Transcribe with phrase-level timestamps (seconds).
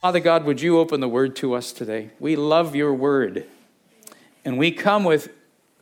[0.00, 2.10] Father God, would you open the word to us today?
[2.20, 3.46] We love your word.
[4.44, 5.32] And we come with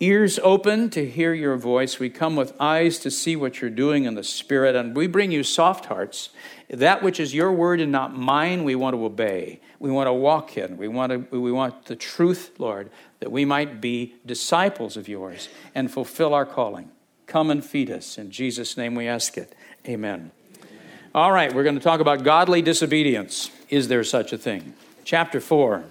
[0.01, 1.99] ears open to hear your voice.
[1.99, 4.75] We come with eyes to see what you're doing in the spirit.
[4.75, 6.31] And we bring you soft hearts.
[6.71, 9.61] That which is your word and not mine, we want to obey.
[9.79, 10.79] We want to walk in.
[10.79, 15.51] We want, to, we want the truth, Lord, that we might be disciples of yours
[15.75, 16.91] and fulfill our calling.
[17.27, 18.17] Come and feed us.
[18.17, 19.55] In Jesus' name we ask it.
[19.87, 20.33] Amen.
[21.17, 23.51] All right, we're going to talk about godly disobedience.
[23.71, 24.75] Is there such a thing?
[25.03, 25.83] Chapter 4.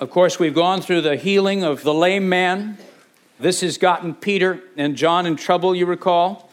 [0.00, 2.76] Of course, we've gone through the healing of the lame man.
[3.38, 6.50] This has gotten Peter and John in trouble, you recall.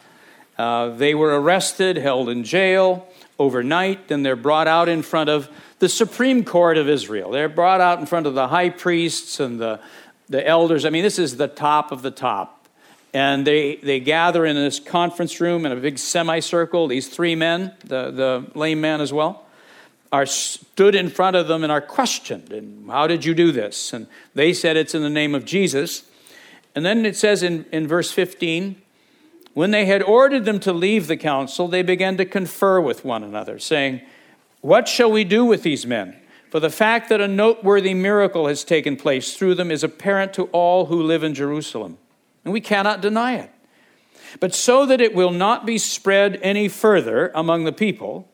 [0.57, 3.05] Uh, they were arrested, held in jail
[3.37, 5.49] overnight, then they're brought out in front of
[5.79, 7.31] the Supreme Court of Israel.
[7.31, 9.81] They're brought out in front of the high priests and the,
[10.29, 10.85] the elders.
[10.85, 12.56] I mean, this is the top of the top
[13.13, 16.87] and they, they gather in this conference room in a big semicircle.
[16.87, 19.45] These three men, the, the lame man as well,
[20.11, 22.51] are stood in front of them and are questioned.
[22.51, 23.93] And how did you do this?
[23.93, 26.03] And they said it's in the name of Jesus.
[26.75, 28.81] And then it says in, in verse 15,
[29.53, 33.23] when they had ordered them to leave the council, they began to confer with one
[33.23, 34.01] another, saying,
[34.61, 36.15] What shall we do with these men?
[36.51, 40.43] For the fact that a noteworthy miracle has taken place through them is apparent to
[40.45, 41.97] all who live in Jerusalem
[42.47, 43.51] and we cannot deny it.
[44.39, 48.29] But so that it will not be spread any further among the people,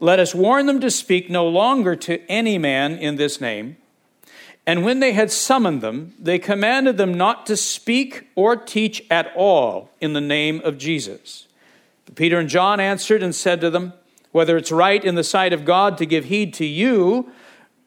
[0.00, 3.76] let us warn them to speak no longer to any man in this name.
[4.66, 9.30] And when they had summoned them, they commanded them not to speak or teach at
[9.36, 11.46] all in the name of Jesus.
[12.06, 13.92] But Peter and John answered and said to them,
[14.32, 17.30] Whether it's right in the sight of God to give heed to you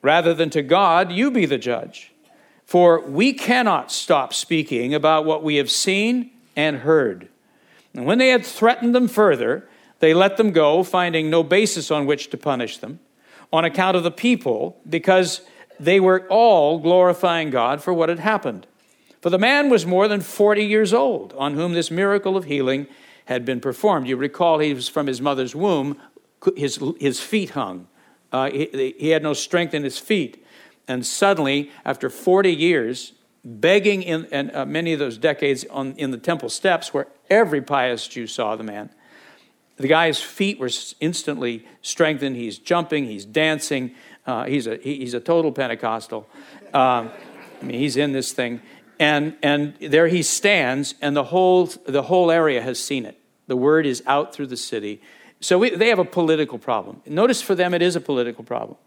[0.03, 2.10] rather than to God, you be the judge.
[2.71, 7.27] For we cannot stop speaking about what we have seen and heard.
[7.93, 9.67] And when they had threatened them further,
[9.99, 13.01] they let them go, finding no basis on which to punish them,
[13.51, 15.41] on account of the people, because
[15.81, 18.65] they were all glorifying God for what had happened.
[19.19, 22.87] For the man was more than 40 years old, on whom this miracle of healing
[23.25, 24.07] had been performed.
[24.07, 25.99] You recall he was from his mother's womb,
[26.55, 27.89] his, his feet hung.
[28.31, 30.40] Uh, he, he had no strength in his feet.
[30.91, 33.13] And suddenly, after 40 years,
[33.45, 37.61] begging in and uh, many of those decades on, in the temple steps where every
[37.61, 38.89] pious Jew saw the man,
[39.77, 40.69] the guy's feet were
[40.99, 42.35] instantly strengthened.
[42.35, 43.95] He's jumping, he's dancing.
[44.27, 46.27] Uh, he's, a, he, he's a total Pentecostal.
[46.73, 48.59] Uh, I mean, he's in this thing.
[48.99, 53.17] And, and there he stands, and the whole, the whole area has seen it.
[53.47, 55.01] The word is out through the city.
[55.39, 57.01] So we, they have a political problem.
[57.05, 58.77] Notice for them, it is a political problem.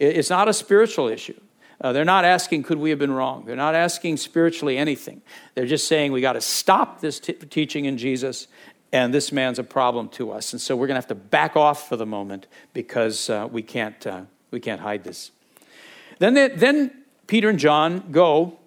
[0.00, 1.40] It's not a spiritual issue.
[1.82, 3.44] Uh, they're not asking, could we have been wrong?
[3.44, 5.20] They're not asking spiritually anything.
[5.54, 8.46] They're just saying, we got to stop this t- teaching in Jesus,
[8.92, 10.52] and this man's a problem to us.
[10.52, 13.62] And so we're going to have to back off for the moment because uh, we,
[13.62, 14.22] can't, uh,
[14.52, 15.32] we can't hide this.
[16.20, 18.60] Then, they, then Peter and John go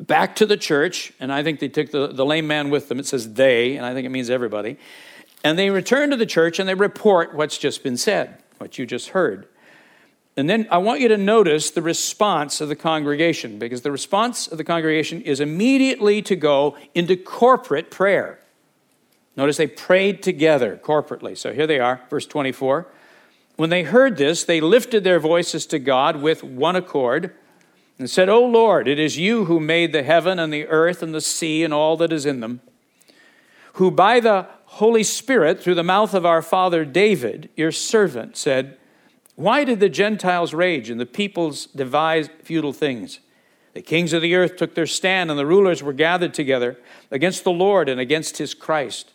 [0.00, 2.98] back to the church, and I think they took the, the lame man with them.
[2.98, 4.78] It says they, and I think it means everybody.
[5.44, 8.86] And they return to the church and they report what's just been said, what you
[8.86, 9.46] just heard.
[10.36, 14.46] And then I want you to notice the response of the congregation, because the response
[14.46, 18.38] of the congregation is immediately to go into corporate prayer.
[19.34, 21.36] Notice they prayed together corporately.
[21.36, 22.86] So here they are, verse 24.
[23.56, 27.34] When they heard this, they lifted their voices to God with one accord
[27.98, 31.14] and said, O Lord, it is you who made the heaven and the earth and
[31.14, 32.60] the sea and all that is in them,
[33.74, 38.76] who by the Holy Spirit, through the mouth of our father David, your servant, said,
[39.36, 43.20] why did the Gentiles rage and the peoples devise futile things?
[43.74, 46.78] The kings of the earth took their stand, and the rulers were gathered together
[47.10, 49.12] against the Lord and against his Christ.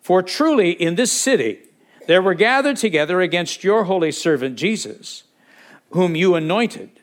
[0.00, 1.60] For truly in this city
[2.06, 5.24] there were gathered together against your holy servant Jesus,
[5.90, 7.00] whom you anointed,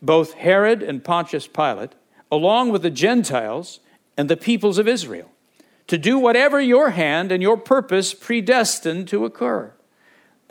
[0.00, 1.96] both Herod and Pontius Pilate,
[2.30, 3.80] along with the Gentiles
[4.16, 5.32] and the peoples of Israel,
[5.88, 9.72] to do whatever your hand and your purpose predestined to occur.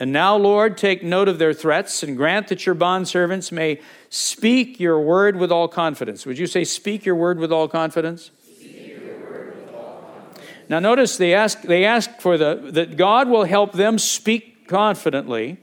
[0.04, 3.80] And now, Lord, take note of their threats and grant that your bondservants may
[4.10, 6.26] speak your word with all confidence.
[6.26, 8.30] Would you say, speak your word with all confidence?
[10.68, 15.56] Now, notice they ask, they ask for the, that God will help them speak confidently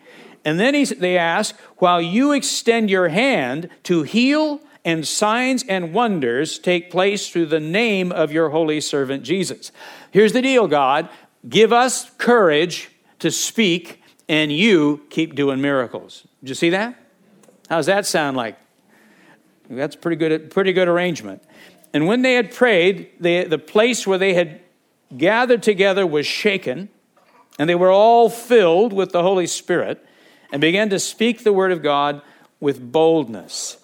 [0.43, 5.93] And then he, they ask, while you extend your hand to heal, and signs and
[5.93, 9.71] wonders take place through the name of your holy servant Jesus.
[10.09, 11.07] Here's the deal, God.
[11.47, 12.89] Give us courage
[13.19, 14.00] to speak,
[14.31, 16.25] and you keep doing miracles.
[16.39, 16.95] Did you see that?
[17.67, 18.57] How's that sound like?
[19.69, 21.43] That's pretty good, pretty good arrangement.
[21.93, 24.61] And when they had prayed, they, the place where they had
[25.17, 26.87] gathered together was shaken,
[27.59, 30.03] and they were all filled with the Holy Spirit
[30.53, 32.21] and began to speak the word of God
[32.61, 33.79] with boldness.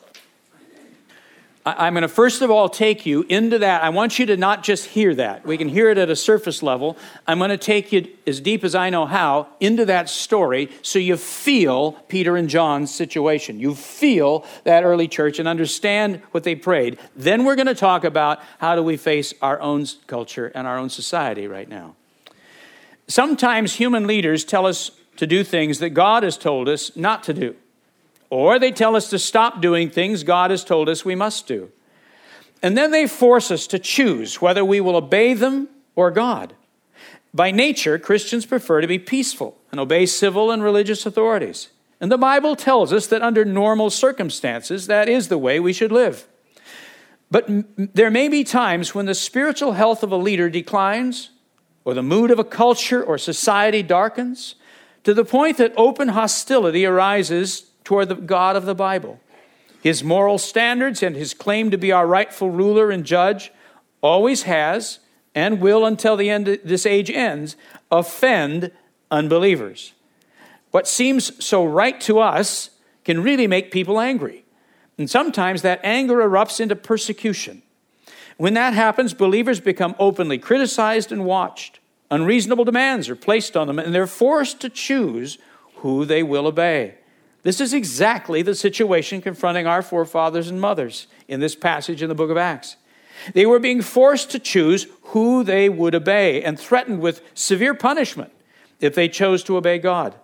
[1.75, 3.83] I'm going to first of all take you into that.
[3.83, 5.45] I want you to not just hear that.
[5.45, 6.97] We can hear it at a surface level.
[7.25, 10.99] I'm going to take you as deep as I know how into that story so
[10.99, 13.59] you feel Peter and John's situation.
[13.59, 16.99] You feel that early church and understand what they prayed.
[17.15, 20.77] Then we're going to talk about how do we face our own culture and our
[20.77, 21.95] own society right now.
[23.07, 27.33] Sometimes human leaders tell us to do things that God has told us not to
[27.33, 27.55] do.
[28.29, 31.71] Or they tell us to stop doing things God has told us we must do.
[32.62, 36.53] And then they force us to choose whether we will obey them or God.
[37.33, 41.69] By nature, Christians prefer to be peaceful and obey civil and religious authorities.
[42.01, 45.91] And the Bible tells us that under normal circumstances, that is the way we should
[45.91, 46.27] live.
[47.29, 47.47] But
[47.77, 51.31] there may be times when the spiritual health of a leader declines,
[51.85, 54.56] or the mood of a culture or society darkens,
[55.03, 59.18] to the point that open hostility arises toward the God of the Bible.
[59.81, 63.50] His moral standards and his claim to be our rightful ruler and judge
[64.01, 65.00] always has
[65.34, 67.56] and will until the end this age ends
[67.89, 68.74] offend
[69.10, 69.94] unbelievers.
[70.72, 72.72] What seems so right to us
[73.06, 74.44] can really make people angry.
[74.98, 77.62] And sometimes that anger erupts into persecution.
[78.36, 81.80] When that happens, believers become openly criticized and watched.
[82.12, 85.38] Unreasonable demands are placed on them, and they're forced to choose
[85.75, 86.95] who they will obey.
[87.44, 92.16] This is exactly the situation confronting our forefathers and mothers in this passage in the
[92.16, 92.78] book of Acts.
[93.34, 98.31] They were being forced to choose who they would obey and threatened with severe punishment
[98.80, 100.16] if they chose to obey God.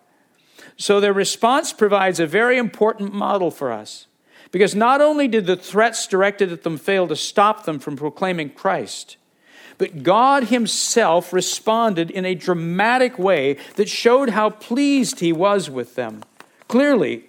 [0.77, 4.07] So their response provides a very important model for us.
[4.51, 8.51] Because not only did the threats directed at them fail to stop them from proclaiming
[8.51, 9.17] Christ,
[9.79, 15.95] but God Himself responded in a dramatic way that showed how pleased He was with
[15.95, 16.23] them.
[16.73, 17.25] Clearly,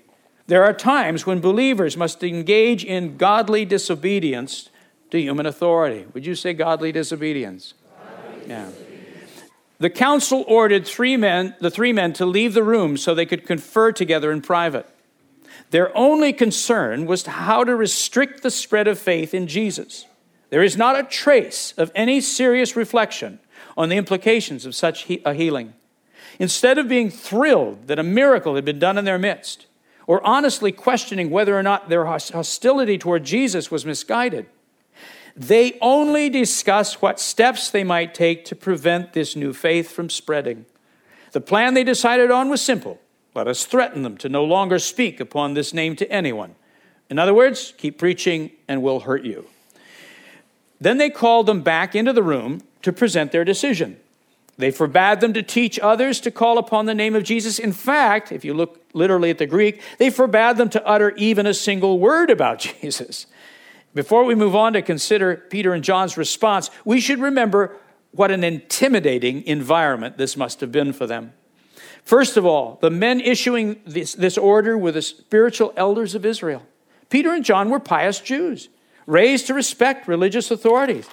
[0.47, 4.71] there are times when believers must engage in godly disobedience
[5.11, 6.07] to human authority.
[6.15, 7.75] Would you say godly disobedience?
[7.99, 8.71] Godly yeah.
[9.77, 13.47] The council ordered three men, the three men to leave the room so they could
[13.47, 14.89] confer together in private.
[15.69, 20.07] Their only concern was how to restrict the spread of faith in Jesus.
[20.49, 23.41] There is not a trace of any serious reflection
[23.77, 25.75] on the implications of such a healing.
[26.39, 29.67] Instead of being thrilled that a miracle had been done in their midst,
[30.07, 34.47] or honestly questioning whether or not their hostility toward Jesus was misguided,
[35.37, 40.67] they only discuss what steps they might take to prevent this new faith from spreading.
[41.33, 43.01] The plan they decided on was simple
[43.35, 46.55] let us threaten them to no longer speak upon this name to anyone.
[47.11, 49.47] In other words, keep preaching and we'll hurt you.
[50.81, 53.99] Then they called them back into the room to present their decision.
[54.57, 57.59] They forbade them to teach others to call upon the name of Jesus.
[57.59, 61.47] In fact, if you look literally at the Greek, they forbade them to utter even
[61.47, 63.27] a single word about Jesus.
[63.95, 67.77] Before we move on to consider Peter and John's response, we should remember
[68.13, 71.33] what an intimidating environment this must have been for them.
[72.05, 76.63] First of all, the men issuing this, this order were the spiritual elders of Israel.
[77.09, 78.69] Peter and John were pious Jews,
[79.07, 81.09] raised to respect religious authorities.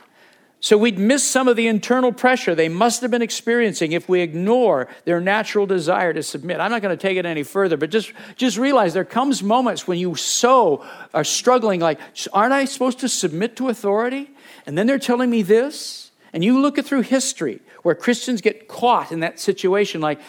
[0.63, 4.21] So we'd miss some of the internal pressure they must have been experiencing if we
[4.21, 6.59] ignore their natural desire to submit.
[6.59, 9.87] I'm not going to take it any further, but just, just realize there comes moments
[9.87, 11.99] when you so are struggling like,
[12.31, 14.29] aren't I supposed to submit to authority?
[14.67, 16.11] And then they're telling me this.
[16.31, 20.21] And you look at through history where Christians get caught in that situation like,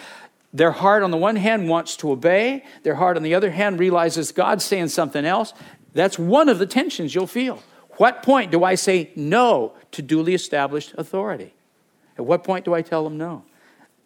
[0.54, 3.78] their heart on the one hand wants to obey, their heart on the other hand
[3.78, 5.54] realizes God's saying something else.
[5.94, 7.62] That's one of the tensions you'll feel.
[7.96, 11.54] What point do I say no to duly established authority?
[12.18, 13.44] At what point do I tell them no?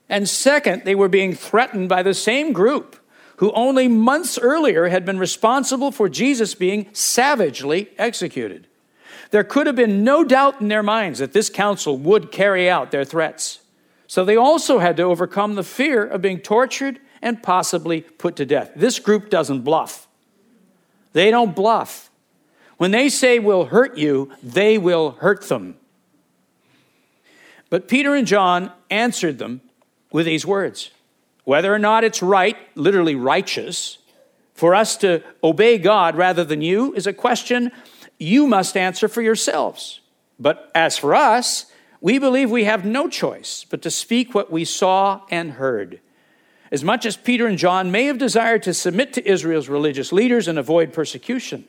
[0.08, 2.96] And second, they were being threatened by the same group
[3.38, 8.66] who only months earlier had been responsible for Jesus being savagely executed.
[9.30, 12.90] There could have been no doubt in their minds that this council would carry out
[12.90, 13.60] their threats.
[14.06, 18.46] So they also had to overcome the fear of being tortured and possibly put to
[18.46, 18.70] death.
[18.76, 20.06] This group doesn't bluff.
[21.12, 22.05] They don't bluff.
[22.76, 25.76] When they say we'll hurt you, they will hurt them.
[27.70, 29.60] But Peter and John answered them
[30.12, 30.90] with these words
[31.44, 33.98] whether or not it's right, literally righteous,
[34.52, 37.70] for us to obey God rather than you is a question
[38.18, 40.00] you must answer for yourselves.
[40.40, 41.66] But as for us,
[42.00, 46.00] we believe we have no choice but to speak what we saw and heard.
[46.72, 50.48] As much as Peter and John may have desired to submit to Israel's religious leaders
[50.48, 51.64] and avoid persecution,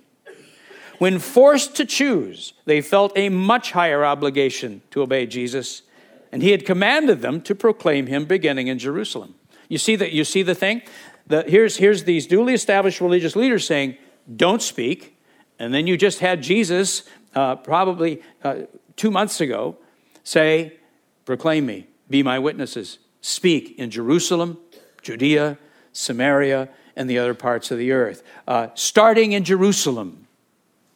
[0.99, 5.83] when forced to choose, they felt a much higher obligation to obey Jesus,
[6.31, 9.35] and he had commanded them to proclaim him beginning in Jerusalem.
[9.69, 10.81] You see that you see the thing?
[11.27, 13.97] The, here's, here's these duly established religious leaders saying,
[14.33, 15.17] don't speak.
[15.59, 17.03] And then you just had Jesus,
[17.35, 18.61] uh, probably uh,
[18.95, 19.77] two months ago,
[20.23, 20.77] say,
[21.25, 22.99] proclaim me, be my witnesses.
[23.21, 24.57] Speak in Jerusalem,
[25.01, 25.57] Judea,
[25.91, 28.23] Samaria, and the other parts of the earth.
[28.47, 30.26] Uh, starting in Jerusalem,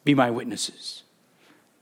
[0.03, 1.03] be my witnesses.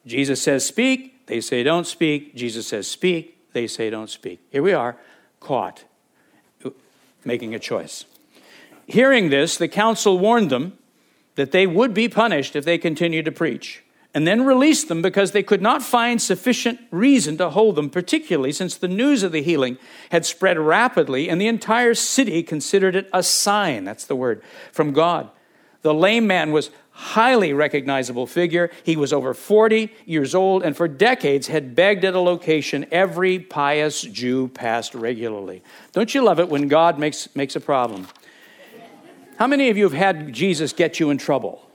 [0.05, 1.25] Jesus says, speak.
[1.27, 2.35] They say, don't speak.
[2.35, 3.51] Jesus says, speak.
[3.53, 4.39] They say, don't speak.
[4.51, 4.97] Here we are,
[5.39, 5.83] caught,
[7.25, 8.05] making a choice.
[8.85, 10.77] Hearing this, the council warned them
[11.35, 13.83] that they would be punished if they continued to preach,
[14.13, 18.51] and then released them because they could not find sufficient reason to hold them, particularly
[18.51, 19.77] since the news of the healing
[20.11, 24.91] had spread rapidly and the entire city considered it a sign that's the word from
[24.91, 25.29] God.
[25.83, 28.69] The lame man was highly recognizable figure.
[28.83, 33.39] He was over 40 years old and for decades had begged at a location every
[33.39, 35.63] pious Jew passed regularly.
[35.93, 38.05] Don't you love it when God makes, makes a problem?
[39.37, 41.65] How many of you have had Jesus get you in trouble?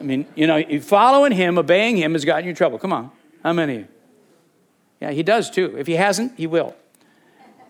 [0.00, 2.78] I mean, you know, following him, obeying him has gotten you in trouble.
[2.78, 3.10] Come on.
[3.42, 3.86] How many?
[4.98, 5.76] Yeah, he does too.
[5.76, 6.74] If he hasn't, he will.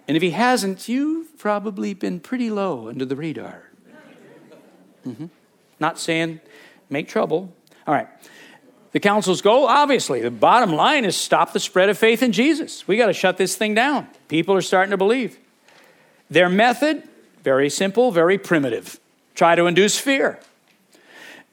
[0.06, 3.64] And if he hasn't, you've probably been pretty low under the radar.
[5.04, 5.26] Mm-hmm.
[5.80, 6.40] Not saying
[6.90, 7.52] make trouble.
[7.86, 8.08] All right.
[8.92, 12.88] The council's goal, obviously, the bottom line is stop the spread of faith in Jesus.
[12.88, 14.08] We got to shut this thing down.
[14.28, 15.38] People are starting to believe.
[16.28, 17.04] Their method,
[17.42, 18.98] very simple, very primitive
[19.34, 20.38] try to induce fear.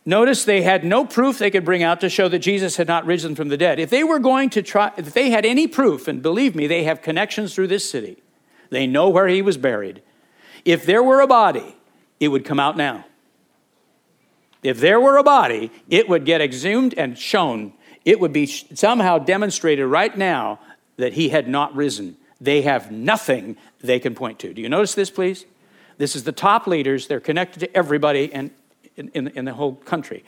[0.05, 3.05] Notice they had no proof they could bring out to show that Jesus had not
[3.05, 3.79] risen from the dead.
[3.79, 6.83] If they were going to try, if they had any proof, and believe me, they
[6.83, 8.17] have connections through this city,
[8.69, 10.01] they know where he was buried.
[10.65, 11.77] If there were a body,
[12.19, 13.05] it would come out now.
[14.63, 17.73] If there were a body, it would get exhumed and shown.
[18.05, 20.59] It would be somehow demonstrated right now
[20.97, 22.17] that he had not risen.
[22.39, 24.53] They have nothing they can point to.
[24.53, 25.45] Do you notice this, please?
[25.97, 27.07] This is the top leaders.
[27.07, 28.51] They're connected to everybody and
[28.95, 30.23] in, in, in the whole country.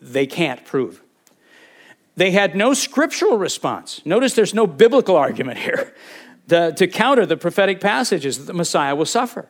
[0.00, 1.02] They can't prove.
[2.16, 4.04] They had no scriptural response.
[4.04, 5.94] Notice there's no biblical argument here
[6.48, 9.48] to, to counter the prophetic passages that the Messiah will suffer.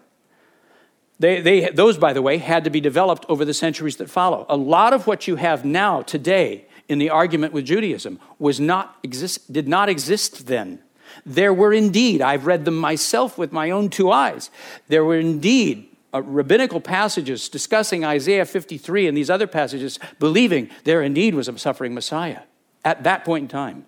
[1.23, 4.45] They, they, those, by the way, had to be developed over the centuries that follow.
[4.49, 8.99] A lot of what you have now, today, in the argument with Judaism was not
[9.05, 10.81] exist, did not exist then.
[11.25, 14.51] There were indeed, I've read them myself with my own two eyes,
[14.89, 21.03] there were indeed uh, rabbinical passages discussing Isaiah 53 and these other passages, believing there
[21.03, 22.41] indeed was a suffering Messiah
[22.85, 23.87] at that point in time.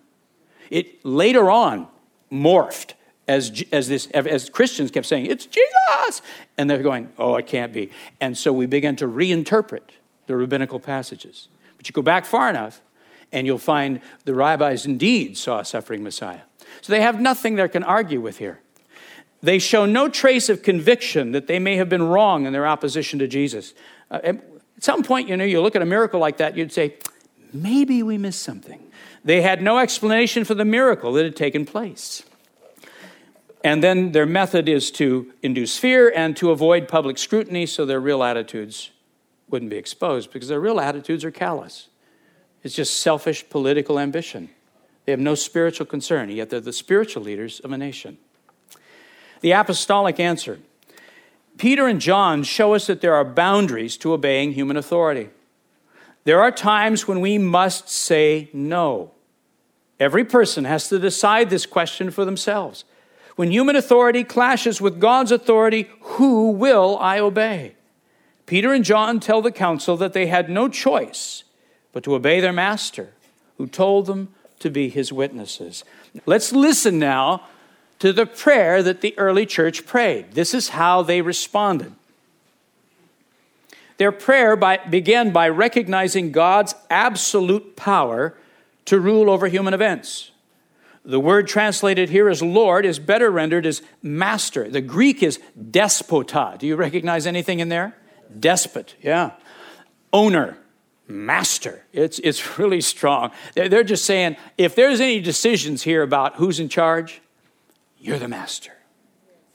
[0.69, 1.89] It later on
[2.31, 2.93] morphed
[3.27, 6.21] as, as, this, as Christians kept saying, It's Jesus!
[6.57, 7.91] And they're going, Oh, it can't be.
[8.21, 9.81] And so we began to reinterpret
[10.27, 11.47] the rabbinical passages.
[11.77, 12.81] But you go back far enough,
[13.31, 16.41] and you'll find the rabbis indeed saw a suffering Messiah.
[16.81, 18.59] So they have nothing they can argue with here.
[19.41, 23.19] They show no trace of conviction that they may have been wrong in their opposition
[23.19, 23.73] to Jesus.
[24.09, 24.43] Uh, at
[24.79, 26.95] some point, you know, you look at a miracle like that, you'd say,
[27.53, 28.81] maybe we missed something.
[29.23, 32.23] They had no explanation for the miracle that had taken place.
[33.65, 37.99] And then their method is to induce fear and to avoid public scrutiny so their
[37.99, 38.91] real attitudes
[39.49, 41.89] wouldn't be exposed because their real attitudes are callous.
[42.61, 44.51] It's just selfish political ambition.
[45.05, 48.19] They have no spiritual concern, yet they're the spiritual leaders of a nation.
[49.41, 50.59] The apostolic answer
[51.57, 55.29] Peter and John show us that there are boundaries to obeying human authority.
[56.23, 59.09] There are times when we must say no.
[59.99, 62.83] Every person has to decide this question for themselves.
[63.35, 67.75] When human authority clashes with God's authority, who will I obey?
[68.45, 71.43] Peter and John tell the council that they had no choice
[71.91, 73.13] but to obey their master,
[73.57, 75.83] who told them to be his witnesses.
[76.25, 77.43] Let's listen now
[77.99, 80.33] to the prayer that the early church prayed.
[80.33, 81.93] This is how they responded.
[83.97, 88.35] Their prayer by, began by recognizing God's absolute power
[88.85, 90.31] to rule over human events.
[91.05, 94.67] The word translated here as Lord is better rendered as master.
[94.67, 96.57] The Greek is despota.
[96.57, 97.95] Do you recognize anything in there?
[98.39, 99.33] Despot, yeah.
[100.11, 100.57] Owner,
[101.07, 101.85] master.
[101.93, 103.31] It's, it's really strong.
[103.53, 107.21] They're, just saying if there's any decisions here about who's in charge,
[107.99, 108.71] you're the master.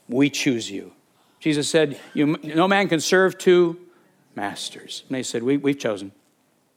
[0.07, 0.93] We choose you.
[1.39, 3.77] Jesus said, No man can serve two
[4.35, 5.03] masters.
[5.09, 6.13] And they said, we, We've chosen.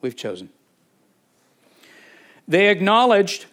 [0.00, 0.50] We've chosen.
[2.49, 3.47] They acknowledged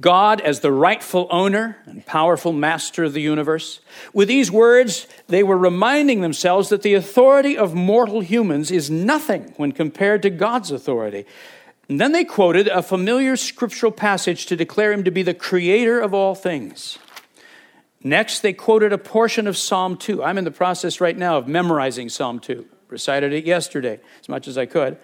[0.00, 3.80] God as the rightful owner and powerful master of the universe.
[4.12, 9.54] With these words, they were reminding themselves that the authority of mortal humans is nothing
[9.56, 11.24] when compared to God's authority.
[11.88, 16.00] And then they quoted a familiar scriptural passage to declare him to be the creator
[16.00, 16.98] of all things.
[18.02, 20.22] Next, they quoted a portion of Psalm 2.
[20.22, 22.66] I'm in the process right now of memorizing Psalm 2.
[22.88, 24.96] Recited it yesterday as much as I could,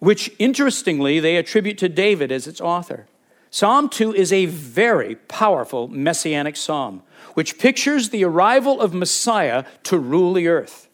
[0.00, 3.06] which interestingly they attribute to David as its author.
[3.54, 7.02] Psalm 2 is a very powerful messianic psalm,
[7.34, 10.88] which pictures the arrival of Messiah to rule the earth.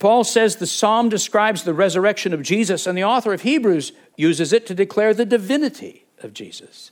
[0.00, 4.52] Paul says the psalm describes the resurrection of Jesus, and the author of Hebrews uses
[4.52, 6.90] it to declare the divinity of Jesus.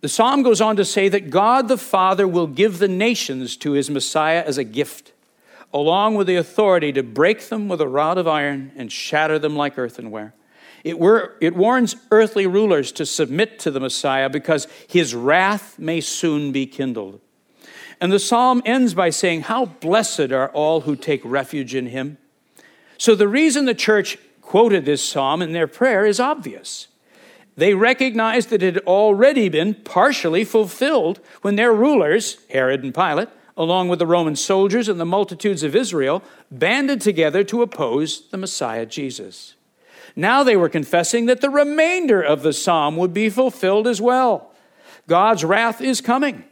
[0.00, 3.72] The psalm goes on to say that God the Father will give the nations to
[3.72, 5.12] his Messiah as a gift,
[5.72, 9.54] along with the authority to break them with a rod of iron and shatter them
[9.54, 10.34] like earthenware.
[10.84, 16.00] It, were, it warns earthly rulers to submit to the Messiah because his wrath may
[16.00, 17.20] soon be kindled.
[18.00, 22.18] And the psalm ends by saying, How blessed are all who take refuge in him.
[22.96, 26.88] So the reason the church quoted this psalm in their prayer is obvious.
[27.56, 33.28] They recognized that it had already been partially fulfilled when their rulers, Herod and Pilate,
[33.56, 38.36] along with the Roman soldiers and the multitudes of Israel, banded together to oppose the
[38.36, 39.54] Messiah Jesus.
[40.18, 44.50] Now they were confessing that the remainder of the psalm would be fulfilled as well.
[45.06, 46.42] God's wrath is coming.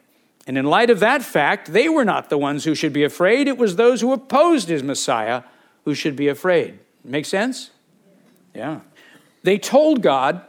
[0.46, 3.48] And in light of that fact, they were not the ones who should be afraid.
[3.48, 5.42] It was those who opposed his Messiah
[5.84, 6.78] who should be afraid.
[7.02, 7.72] Make sense?
[8.54, 8.82] Yeah.
[9.42, 10.42] They told God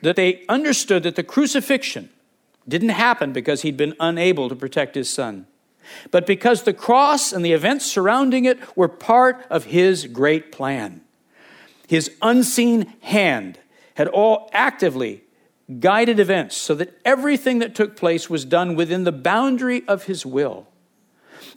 [0.00, 2.08] that they understood that the crucifixion
[2.66, 5.46] didn't happen because he'd been unable to protect his son,
[6.10, 11.02] but because the cross and the events surrounding it were part of his great plan.
[11.92, 13.58] His unseen hand
[13.96, 15.24] had all actively
[15.78, 20.24] guided events so that everything that took place was done within the boundary of his
[20.24, 20.66] will.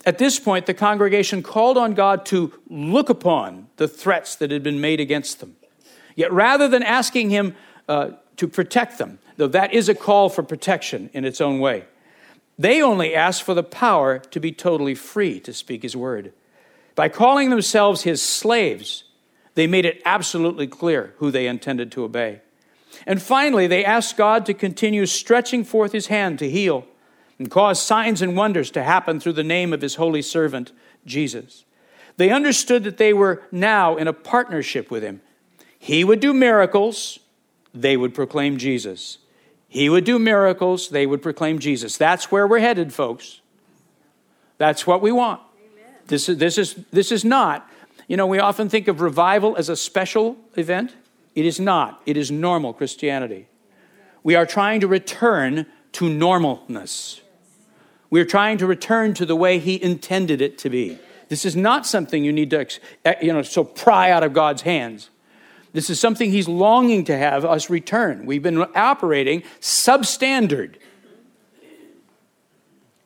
[0.04, 4.62] At this point, the congregation called on God to look upon the threats that had
[4.62, 5.56] been made against them.
[6.16, 7.56] Yet rather than asking him
[7.88, 11.86] uh, to protect them, though that is a call for protection in its own way,
[12.58, 16.34] they only asked for the power to be totally free to speak his word.
[16.94, 19.04] By calling themselves his slaves,
[19.56, 22.40] they made it absolutely clear who they intended to obey.
[23.06, 26.86] And finally, they asked God to continue stretching forth his hand to heal
[27.38, 30.72] and cause signs and wonders to happen through the name of his holy servant,
[31.04, 31.64] Jesus.
[32.18, 35.22] They understood that they were now in a partnership with him.
[35.78, 37.18] He would do miracles,
[37.74, 39.18] they would proclaim Jesus.
[39.68, 41.96] He would do miracles, they would proclaim Jesus.
[41.96, 43.40] That's where we're headed, folks.
[44.58, 45.40] That's what we want.
[46.08, 47.68] This is, this, is, this is not
[48.08, 50.94] you know, we often think of revival as a special event.
[51.34, 53.48] It is not, it is normal Christianity.
[54.22, 57.20] We are trying to return to normalness.
[58.10, 60.98] We're trying to return to the way He intended it to be.
[61.28, 62.66] This is not something you need to,
[63.04, 65.10] eh, you know, so pry out of God's hands.
[65.72, 68.24] This is something He's longing to have us return.
[68.24, 70.76] We've been operating substandard,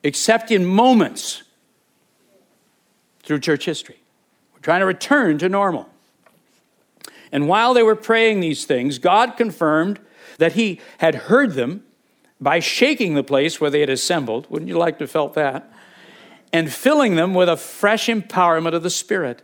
[0.02, 1.42] except in moments
[3.22, 3.99] through church history
[4.62, 5.88] trying to return to normal.
[7.32, 10.00] And while they were praying these things, God confirmed
[10.38, 11.84] that He had heard them
[12.40, 14.46] by shaking the place where they had assembled.
[14.50, 15.70] Wouldn't you like to have felt that?
[16.52, 19.42] And filling them with a fresh empowerment of the Spirit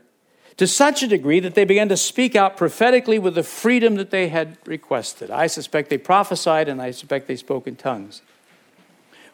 [0.57, 4.11] to such a degree that they began to speak out prophetically with the freedom that
[4.11, 5.31] they had requested.
[5.31, 8.23] I suspect they prophesied and I suspect they spoke in tongues.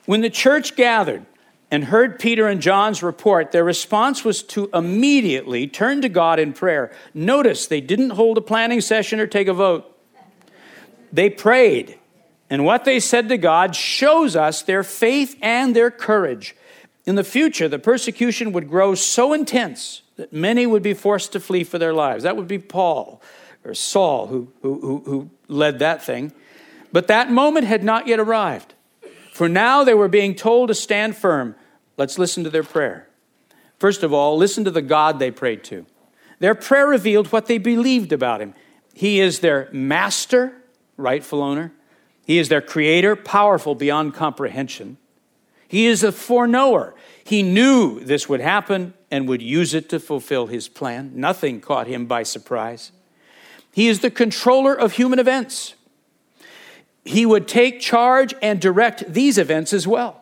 [0.04, 1.24] When the church gathered,
[1.72, 6.52] and heard Peter and John's report, their response was to immediately turn to God in
[6.52, 6.92] prayer.
[7.14, 9.88] Notice they didn't hold a planning session or take a vote.
[11.10, 11.98] They prayed.
[12.50, 16.54] And what they said to God shows us their faith and their courage.
[17.06, 21.40] In the future, the persecution would grow so intense that many would be forced to
[21.40, 22.24] flee for their lives.
[22.24, 23.22] That would be Paul
[23.64, 26.34] or Saul who, who, who led that thing.
[26.92, 28.74] But that moment had not yet arrived.
[29.32, 31.54] For now they were being told to stand firm
[31.96, 33.08] Let's listen to their prayer.
[33.78, 35.86] First of all, listen to the God they prayed to.
[36.38, 38.54] Their prayer revealed what they believed about him.
[38.94, 40.52] He is their master,
[40.96, 41.72] rightful owner.
[42.26, 44.98] He is their creator, powerful beyond comprehension.
[45.68, 46.94] He is a foreknower.
[47.24, 51.12] He knew this would happen and would use it to fulfill his plan.
[51.14, 52.92] Nothing caught him by surprise.
[53.72, 55.74] He is the controller of human events.
[57.04, 60.21] He would take charge and direct these events as well.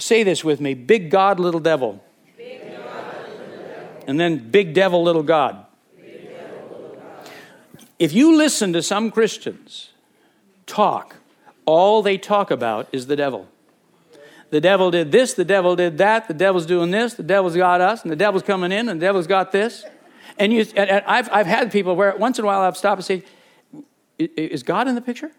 [0.00, 2.02] Say this with me big God, little devil.
[4.06, 5.66] And then big devil, little God.
[7.98, 9.90] If you listen to some Christians
[10.66, 11.16] talk,
[11.66, 13.46] all they talk about is the devil.
[14.48, 17.80] The devil did this, the devil did that, the devil's doing this, the devil's got
[17.80, 19.84] us, and the devil's coming in, and the devil's got this.
[20.38, 23.04] And, you, and I've, I've had people where once in a while I've stopped and
[23.04, 23.22] say,
[24.18, 25.30] Is God in the picture?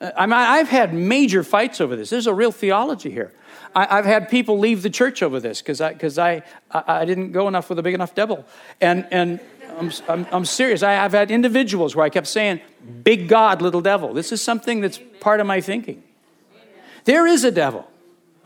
[0.00, 2.10] Uh, I mean, I've had major fights over this.
[2.10, 3.32] There's a real theology here.
[3.76, 7.04] I, have had people leave the church over this because I, cause I, I, I,
[7.04, 8.44] didn't go enough with a big enough devil.
[8.80, 9.40] And, and
[9.78, 10.84] I'm, I'm, I'm serious.
[10.84, 12.60] I, have had individuals where I kept saying,
[13.02, 14.14] big God, little devil.
[14.14, 16.04] This is something that's part of my thinking.
[17.04, 17.90] There is a devil,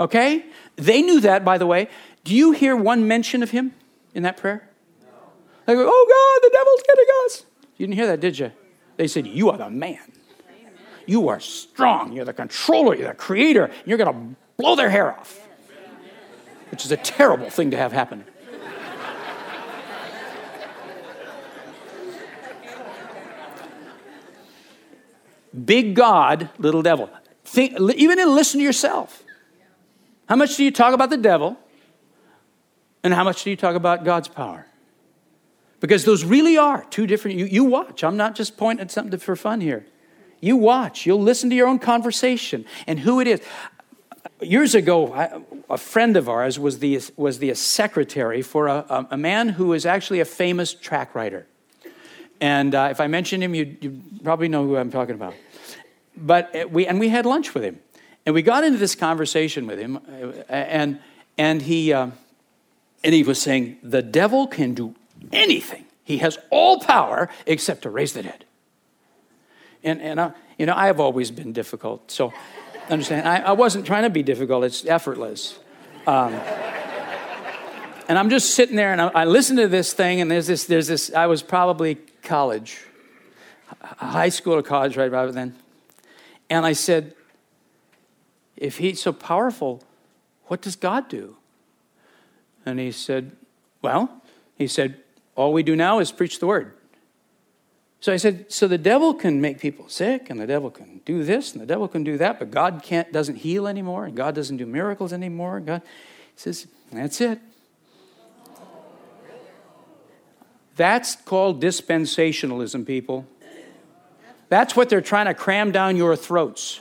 [0.00, 0.46] okay?
[0.76, 1.88] They knew that, by the way.
[2.24, 3.74] Do you hear one mention of him
[4.14, 4.68] in that prayer?
[5.66, 7.44] They go, oh God, the devil's getting us.
[7.76, 8.52] You didn't hear that, did you?
[8.96, 10.00] They said, You are the man.
[11.08, 12.12] You are strong.
[12.12, 12.94] You're the controller.
[12.94, 13.70] You're the creator.
[13.86, 15.40] You're going to blow their hair off,
[16.70, 18.26] which is a terrible thing to have happen.
[25.64, 27.08] Big God, little devil.
[27.42, 29.24] Think, even listen to yourself.
[30.28, 31.58] How much do you talk about the devil?
[33.02, 34.66] And how much do you talk about God's power?
[35.80, 37.38] Because those really are two different.
[37.38, 38.04] You, you watch.
[38.04, 39.86] I'm not just pointing at something for fun here.
[40.40, 43.40] You watch, you'll listen to your own conversation and who it is.
[44.40, 49.16] Years ago, I, a friend of ours was the, was the secretary for a, a,
[49.16, 51.46] man who is actually a famous track writer.
[52.40, 55.34] And uh, if I mention him, you, you probably know who I'm talking about.
[56.16, 57.80] But uh, we, and we had lunch with him.
[58.26, 61.00] And we got into this conversation with him, uh, and,
[61.36, 62.10] and, he, uh,
[63.02, 64.94] and he was saying, The devil can do
[65.32, 65.86] anything.
[66.04, 68.44] He has all power except to raise the dead.
[69.84, 72.10] And, and I, you know, I have always been difficult.
[72.10, 72.32] So
[72.90, 75.58] understand, I, I wasn't trying to be difficult, it's effortless.
[76.06, 76.34] Um,
[78.08, 80.64] and I'm just sitting there and I, I listen to this thing, and there's this,
[80.64, 82.78] there's this, I was probably college,
[83.98, 85.54] high school or college right rather than.
[86.48, 87.14] And I said,
[88.56, 89.82] if he's so powerful,
[90.46, 91.36] what does God do?
[92.64, 93.36] And he said,
[93.82, 94.22] well,
[94.56, 95.00] he said,
[95.36, 96.72] all we do now is preach the word.
[98.00, 101.24] So I said, so the devil can make people sick, and the devil can do
[101.24, 104.36] this, and the devil can do that, but God can't doesn't heal anymore, and God
[104.36, 105.58] doesn't do miracles anymore.
[105.60, 105.82] God
[106.36, 107.40] says, that's it.
[110.76, 113.26] That's called dispensationalism, people.
[114.48, 116.80] That's what they're trying to cram down your throats.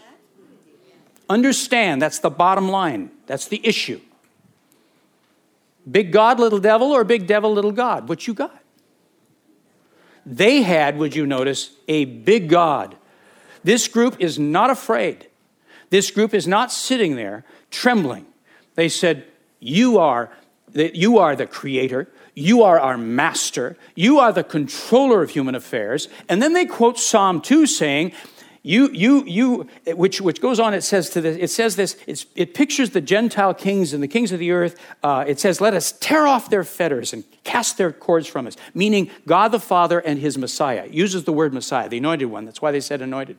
[1.27, 3.09] Understand, that's the bottom line.
[3.25, 3.99] That's the issue.
[5.89, 8.07] Big God, little devil, or big devil, little God?
[8.07, 8.56] What you got?
[10.29, 12.97] They had, would you notice, a big God.
[13.63, 15.27] This group is not afraid.
[15.89, 18.25] This group is not sitting there trembling.
[18.75, 19.23] They said,
[19.61, 20.29] You are,
[20.73, 22.09] you are the creator.
[22.35, 23.77] You are our master.
[23.95, 26.09] You are the controller of human affairs.
[26.27, 28.11] And then they quote Psalm 2 saying,
[28.67, 31.95] you, you, you, which, which goes on, it says to this, it says this,
[32.35, 34.77] it pictures the Gentile kings and the kings of the earth.
[35.01, 38.57] Uh, it says, let us tear off their fetters and cast their cords from us,
[38.73, 40.83] meaning God the Father and his Messiah.
[40.83, 42.43] It uses the word Messiah, the anointed one.
[42.43, 43.37] That's why they said anointed.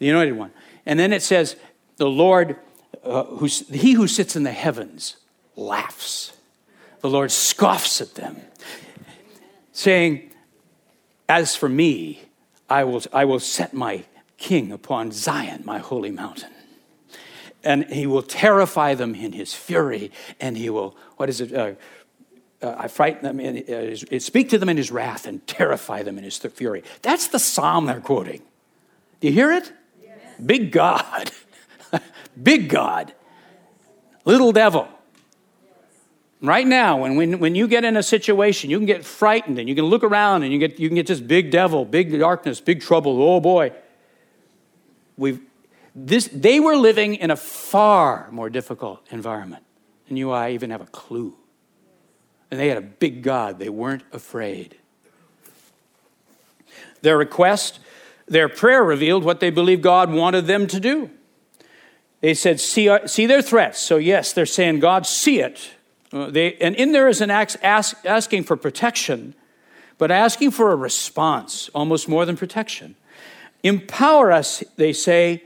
[0.00, 0.50] The anointed one.
[0.84, 1.56] And then it says,
[1.96, 2.56] the Lord,
[3.02, 5.16] uh, who's, he who sits in the heavens,
[5.56, 6.36] laughs.
[7.00, 8.36] The Lord scoffs at them,
[9.72, 10.30] saying,
[11.26, 12.27] As for me,
[12.68, 14.04] I will, I will set my
[14.36, 16.50] king upon Zion, my holy mountain.
[17.64, 21.52] And he will terrify them in his fury, and he will, what is it?
[21.52, 21.72] Uh,
[22.62, 26.18] uh, I frighten them, in, uh, speak to them in his wrath and terrify them
[26.18, 26.82] in his fury.
[27.02, 28.42] That's the psalm they're quoting.
[29.20, 29.72] Do you hear it?
[30.02, 30.18] Yes.
[30.44, 31.30] Big God.
[32.42, 33.12] Big God.
[34.24, 34.88] Little devil.
[36.40, 39.68] Right now, when, when, when you get in a situation, you can get frightened and
[39.68, 42.60] you can look around and you, get, you can get this big devil, big darkness,
[42.60, 43.20] big trouble.
[43.20, 43.72] Oh boy.
[45.16, 45.40] We've,
[45.96, 49.64] this, they were living in a far more difficult environment
[50.06, 51.34] than you I even have a clue.
[52.52, 53.58] And they had a big God.
[53.58, 54.76] They weren't afraid.
[57.02, 57.80] Their request,
[58.26, 61.10] their prayer revealed what they believed God wanted them to do.
[62.20, 63.80] They said, see, uh, see their threats.
[63.80, 65.70] So, yes, they're saying, God, see it.
[66.12, 69.34] Uh, they, and in there is an ask, ask, asking for protection,
[69.98, 72.96] but asking for a response, almost more than protection.
[73.62, 75.42] Empower us, they say,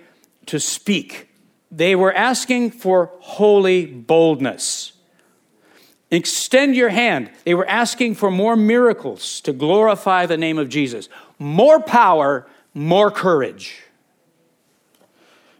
[0.46, 1.28] to speak.
[1.70, 4.92] They were asking for holy boldness.
[6.10, 7.30] Extend your hand.
[7.44, 11.08] They were asking for more miracles to glorify the name of Jesus.
[11.38, 13.82] More power, more courage.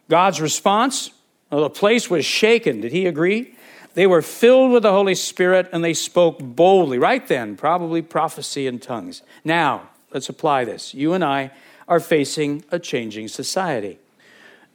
[0.09, 1.11] God's response
[1.51, 2.81] Well, the place was shaken.
[2.81, 3.55] Did he agree?
[3.95, 6.99] They were filled with the Holy Spirit and they spoke boldly.
[6.99, 9.23] Right then, probably prophecy in tongues.
[9.45, 10.95] Now, let's apply this.
[10.95, 11.51] You and I
[11.87, 13.99] are facing a changing society.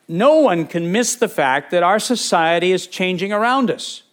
[0.08, 4.03] No one can miss the fact that our society is changing around us.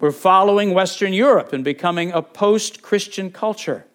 [0.00, 3.86] We're following Western Europe and becoming a post Christian culture.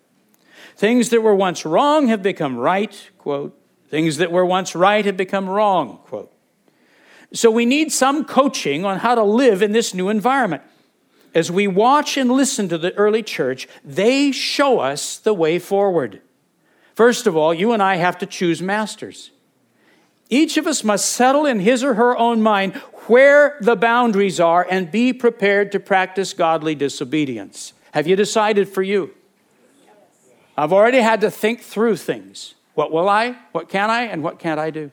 [0.78, 3.60] Things that were once wrong have become right, quote.
[3.90, 6.32] Things that were once right have become wrong, quote.
[7.34, 10.64] So we need some coaching on how to live in this new environment.
[11.34, 16.22] As we watch and listen to the early church, they show us the way forward.
[16.96, 19.32] First of all, you and I have to choose masters.
[20.30, 22.76] Each of us must settle in his or her own mind
[23.08, 27.74] where the boundaries are and be prepared to practice godly disobedience.
[27.92, 29.14] Have you decided for you?
[30.58, 32.56] I've already had to think through things.
[32.74, 33.38] What will I?
[33.52, 34.04] What can I?
[34.04, 34.92] And what can't I do?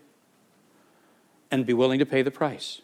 [1.54, 2.82] And be willing to pay the price.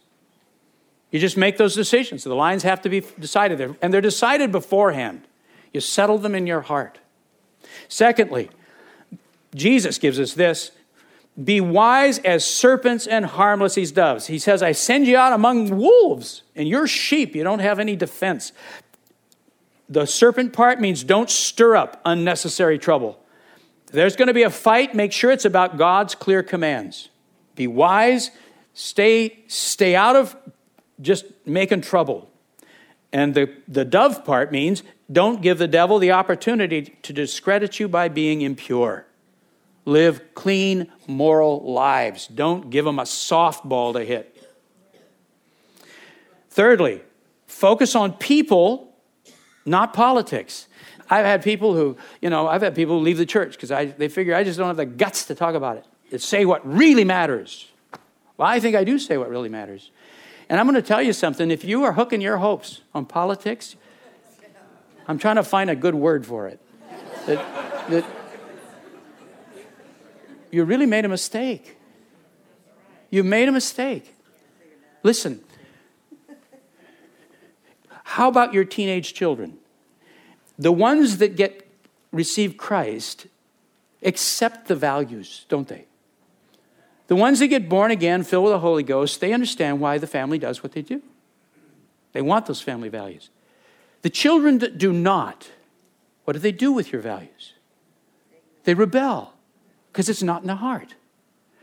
[1.10, 2.22] You just make those decisions.
[2.22, 5.26] The lines have to be decided, there, and they're decided beforehand.
[5.72, 6.98] You settle them in your heart.
[7.88, 8.48] Secondly,
[9.54, 10.70] Jesus gives us this
[11.42, 14.26] be wise as serpents and harmless as doves.
[14.26, 17.34] He says, I send you out among wolves, and you're sheep.
[17.34, 18.52] You don't have any defense.
[19.88, 23.18] The serpent part means don't stir up unnecessary trouble.
[23.92, 27.08] There's going to be a fight, make sure it's about God's clear commands.
[27.54, 28.30] Be wise
[28.74, 30.36] Stay, stay out of
[31.00, 32.30] just making trouble.
[33.12, 37.88] And the, the dove part means don't give the devil the opportunity to discredit you
[37.88, 39.06] by being impure.
[39.84, 42.28] Live clean, moral lives.
[42.28, 44.36] Don't give him a softball to hit.
[46.50, 47.02] Thirdly,
[47.46, 48.94] focus on people,
[49.64, 50.68] not politics.
[51.08, 54.34] I've had people who, you know, I've had people leave the church because they figure
[54.34, 55.86] I just don't have the guts to talk about it.
[56.10, 57.66] To say what really matters.
[58.40, 59.90] Well, I think I do say what really matters.
[60.48, 61.50] And I'm going to tell you something.
[61.50, 63.76] If you are hooking your hopes on politics,
[65.06, 66.58] I'm trying to find a good word for it.
[67.26, 67.36] That,
[67.90, 68.04] that
[70.50, 71.76] you really made a mistake.
[73.10, 74.14] You made a mistake.
[75.02, 75.44] Listen,
[78.04, 79.58] how about your teenage children?
[80.58, 81.68] The ones that get
[82.10, 83.26] receive Christ
[84.02, 85.84] accept the values, don't they?
[87.10, 90.06] The ones that get born again, filled with the Holy Ghost, they understand why the
[90.06, 91.02] family does what they do.
[92.12, 93.30] They want those family values.
[94.02, 95.50] The children that do not,
[96.24, 97.54] what do they do with your values?
[98.62, 99.32] They rebel
[99.90, 100.94] because it's not in the heart.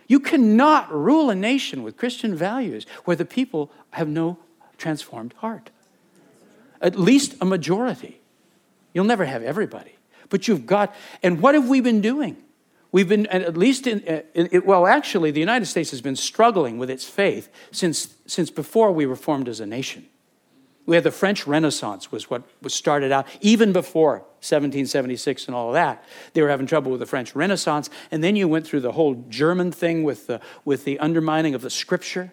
[0.10, 4.40] You cannot rule a nation with Christian values where the people have no
[4.78, 5.70] transformed heart.
[6.82, 8.20] At least a majority.
[8.94, 9.96] You'll never have everybody.
[10.28, 12.36] But you've got, and what have we been doing?
[12.98, 14.00] We've been, at least in,
[14.34, 18.50] in, in, well, actually, the United States has been struggling with its faith since, since
[18.50, 20.08] before we were formed as a nation.
[20.88, 25.68] We had the French Renaissance, was what was started out even before 1776 and all
[25.68, 26.04] of that.
[26.34, 27.92] They were having trouble with the French Renaissance.
[28.10, 31.62] And then you went through the whole German thing with the, with the undermining of
[31.62, 32.32] the scripture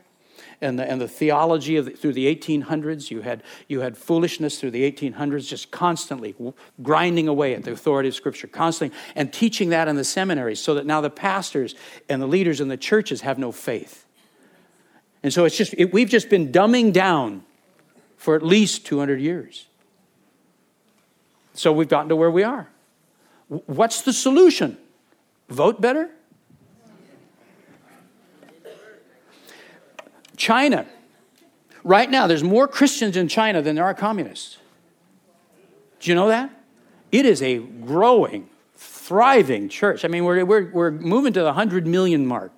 [0.65, 3.11] and the, and the theology of the, through the 1800s.
[3.11, 6.35] You had, you had foolishness through the 1800s, just constantly
[6.83, 10.75] grinding away at the authority of Scripture, constantly, and teaching that in the seminaries so
[10.75, 11.75] that now the pastors
[12.09, 14.07] and the leaders in the churches have no faith.
[15.23, 17.45] And so it's just, it, we've just been dumbing down
[18.17, 19.67] for at least 200 years.
[21.55, 22.69] So we've gotten to where we are.
[23.49, 24.79] What's the solution?
[25.49, 26.11] Vote better?
[30.45, 30.87] China.
[31.85, 34.59] Right now, there's more Christians in China than there are communists.
[36.01, 36.51] Do you know that?
[37.11, 40.05] It is a growing, thriving church.
[40.05, 42.53] I mean, we're, we're, we're moving to the 100 million mark.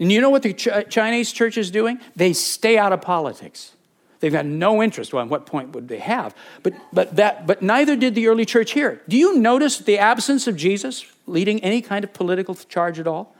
[0.00, 2.00] And you know what the Ch- Chinese church is doing?
[2.16, 3.72] They stay out of politics.
[4.20, 5.12] They've got no interest.
[5.12, 6.34] Well, at what point would they have?
[6.62, 9.02] But, but, that, but neither did the early church here.
[9.06, 13.34] Do you notice the absence of Jesus leading any kind of political charge at all?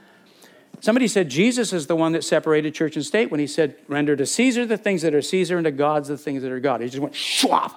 [0.84, 4.14] Somebody said Jesus is the one that separated church and state when he said, render
[4.16, 6.82] to Caesar the things that are Caesar and to God's the things that are God.
[6.82, 7.72] He just went schwab.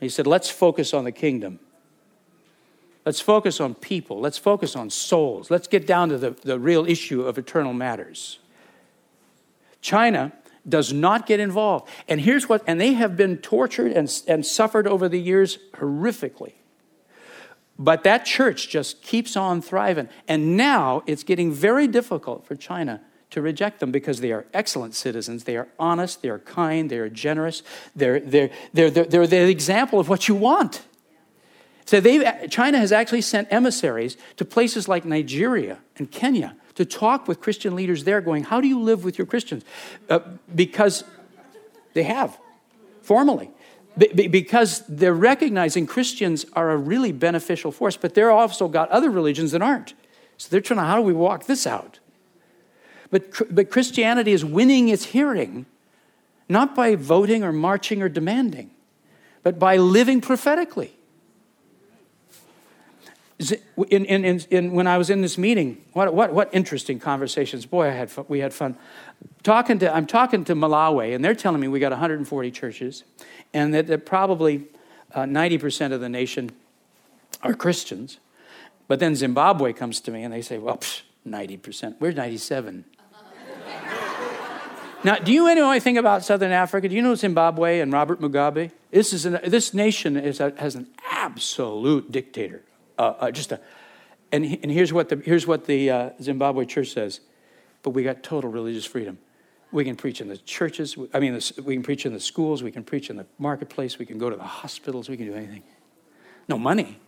[0.00, 1.60] He said, let's focus on the kingdom.
[3.06, 4.18] Let's focus on people.
[4.18, 5.52] Let's focus on souls.
[5.52, 8.40] Let's get down to the, the real issue of eternal matters.
[9.80, 10.32] China
[10.68, 11.88] does not get involved.
[12.08, 16.54] And here's what, and they have been tortured and, and suffered over the years horrifically.
[17.80, 20.10] But that church just keeps on thriving.
[20.28, 24.94] And now it's getting very difficult for China to reject them because they are excellent
[24.94, 25.44] citizens.
[25.44, 27.62] They are honest, they are kind, they are generous,
[27.96, 30.82] they're, they're, they're, they're, they're the example of what you want.
[31.86, 32.00] So
[32.48, 37.74] China has actually sent emissaries to places like Nigeria and Kenya to talk with Christian
[37.74, 39.64] leaders there, going, How do you live with your Christians?
[40.10, 40.20] Uh,
[40.54, 41.02] because
[41.94, 42.38] they have,
[43.00, 43.50] formally.
[43.98, 49.10] Be- because they're recognizing Christians are a really beneficial force, but they're also got other
[49.10, 49.94] religions that aren't.
[50.36, 51.98] So they're trying to, how do we walk this out?
[53.10, 55.66] But, but Christianity is winning its hearing,
[56.48, 58.70] not by voting or marching or demanding,
[59.42, 60.96] but by living prophetically.
[63.88, 67.64] In, in, in, in, when I was in this meeting, what, what, what interesting conversations.
[67.64, 68.76] Boy, I had fun, we had fun.
[69.42, 73.04] Talking to, I'm talking to Malawi, and they're telling me we got 140 churches,
[73.54, 74.64] and that, that probably
[75.14, 76.50] uh, 90% of the nation
[77.42, 78.18] are Christians.
[78.88, 81.96] But then Zimbabwe comes to me, and they say, well, psh, 90%.
[81.98, 82.84] We're 97.
[85.04, 86.90] now, do you know anything about Southern Africa?
[86.90, 88.70] Do you know Zimbabwe and Robert Mugabe?
[88.90, 92.62] This, is an, this nation is a, has an absolute dictator
[93.00, 93.58] uh, uh, just a,
[94.30, 97.20] and, and here's what the, here's what the uh, Zimbabwe church says,
[97.82, 99.18] but we got total religious freedom.
[99.72, 102.70] We can preach in the churches, I mean, we can preach in the schools, we
[102.70, 105.62] can preach in the marketplace, we can go to the hospitals, we can do anything.
[106.46, 107.00] No money,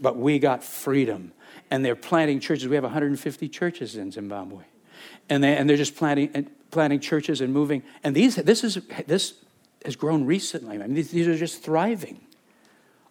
[0.00, 1.32] but we got freedom.
[1.70, 2.66] And they're planting churches.
[2.66, 4.64] We have 150 churches in Zimbabwe.
[5.28, 7.84] And, they, and they're just planting, planting churches and moving.
[8.02, 9.34] And these, this, is, this
[9.84, 10.74] has grown recently.
[10.74, 12.20] I mean, these, these are just thriving.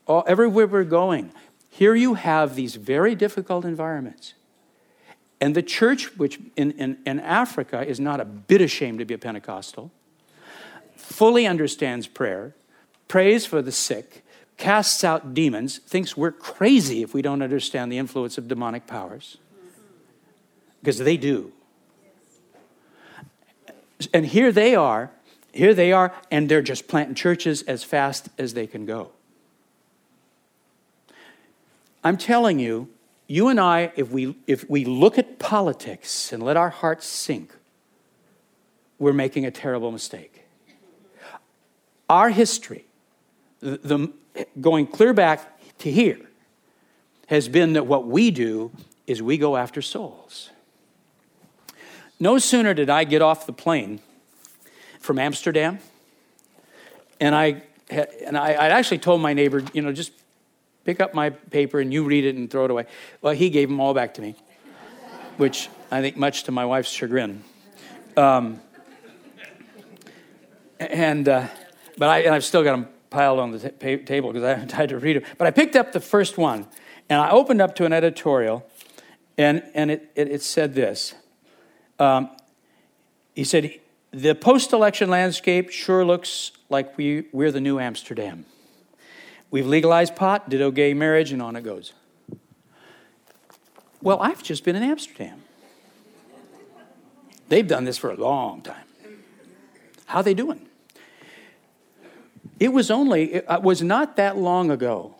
[0.05, 1.31] All, everywhere we're going,
[1.73, 4.35] here you have these very difficult environments.
[5.41, 9.15] And the church, which in, in, in, Africa is not a bit ashamed to be
[9.15, 9.91] a Pentecostal,
[10.95, 12.53] fully understands prayer,
[13.07, 14.23] prays for the sick,
[14.57, 19.37] casts out demons, thinks we're crazy if we don't understand the influence of demonic powers.
[20.79, 21.53] Because they do.
[24.13, 25.09] And here they are,
[25.51, 29.09] here they are, and they're just planting churches as fast as they can go.
[32.03, 32.89] I'm telling you,
[33.27, 37.53] you and I, if we, if we look at politics and let our hearts sink,
[38.99, 40.45] we're making a terrible mistake.
[42.09, 42.85] Our history,
[43.59, 46.19] the, the, going clear back to here,
[47.27, 48.71] has been that what we do
[49.07, 50.49] is we go after souls.
[52.19, 53.99] No sooner did I get off the plane
[54.99, 55.79] from Amsterdam,
[57.19, 60.11] and I, and I, I actually told my neighbor, you know, just
[60.83, 62.85] pick up my paper and you read it and throw it away.
[63.21, 64.35] Well, he gave them all back to me,
[65.37, 67.43] which I think much to my wife's chagrin.
[68.17, 68.61] Um,
[70.79, 71.47] and, uh,
[71.97, 74.71] but I, and I've still got them piled on the t- table because I haven't
[74.73, 75.23] had to read them.
[75.37, 76.67] But I picked up the first one
[77.09, 78.67] and I opened up to an editorial
[79.37, 81.15] and, and it, it, it said this.
[81.99, 82.29] Um,
[83.35, 83.79] he said,
[84.11, 88.45] the post election landscape sure looks like we, we're the new Amsterdam.
[89.53, 91.93] We've legalized pot, ditto gay marriage, and on it goes.
[94.01, 95.43] Well, I've just been in Amsterdam.
[97.49, 98.87] They've done this for a long time.
[100.07, 100.67] How are they doing?
[102.59, 105.13] It was only, it uh, was not that long ago,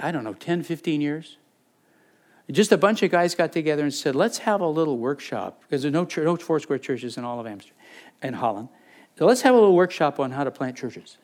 [0.00, 1.38] I don't know, 10, 15 years.
[2.48, 5.82] Just a bunch of guys got together and said, let's have a little workshop, because
[5.82, 7.78] there's no, no Foursquare churches in all of Amsterdam,
[8.22, 8.68] in Holland.
[9.18, 11.16] So let's have a little workshop on how to plant churches.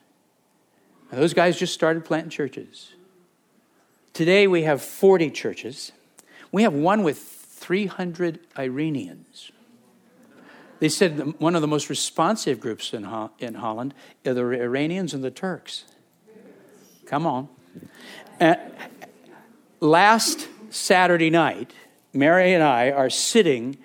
[1.11, 2.93] And those guys just started planting churches.
[4.13, 5.91] Today we have 40 churches.
[6.51, 9.51] We have one with 300 Iranians.
[10.79, 13.93] They said one of the most responsive groups in, Ho- in Holland
[14.25, 15.85] are the Iranians and the Turks.
[17.05, 17.49] Come on.
[18.39, 18.55] Uh,
[19.79, 21.73] last Saturday night,
[22.13, 23.77] Mary and I are sitting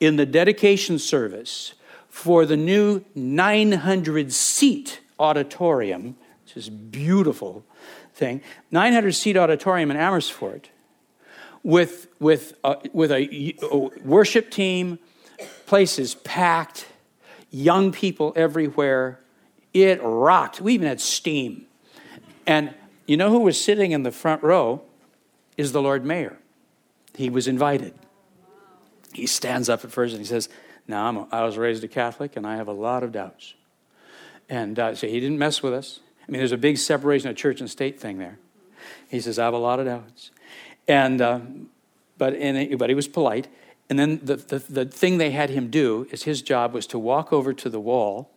[0.00, 1.74] in the dedication service
[2.08, 6.16] for the new 900 seat auditorium
[6.56, 7.64] this beautiful
[8.14, 8.40] thing.
[8.70, 10.70] 900 seat auditorium in Amersfoort
[11.62, 14.98] with, with, a, with a, a worship team,
[15.66, 16.86] places packed,
[17.50, 19.20] young people everywhere.
[19.74, 20.62] It rocked.
[20.62, 21.66] We even had steam.
[22.46, 22.74] And
[23.06, 24.82] you know who was sitting in the front row?
[25.58, 26.38] Is the Lord Mayor.
[27.14, 27.94] He was invited.
[29.12, 30.48] He stands up at first and he says,
[30.86, 33.54] Now, I'm a, i was raised a Catholic and I have a lot of doubts.
[34.48, 36.00] And uh, so he didn't mess with us.
[36.26, 38.38] I mean, there's a big separation of church and state thing there.
[39.08, 40.30] He says, I have a lot of doubts.
[40.88, 41.40] And, uh,
[42.18, 43.48] but, and, but he was polite.
[43.88, 46.98] And then the, the, the thing they had him do is his job was to
[46.98, 48.30] walk over to the wall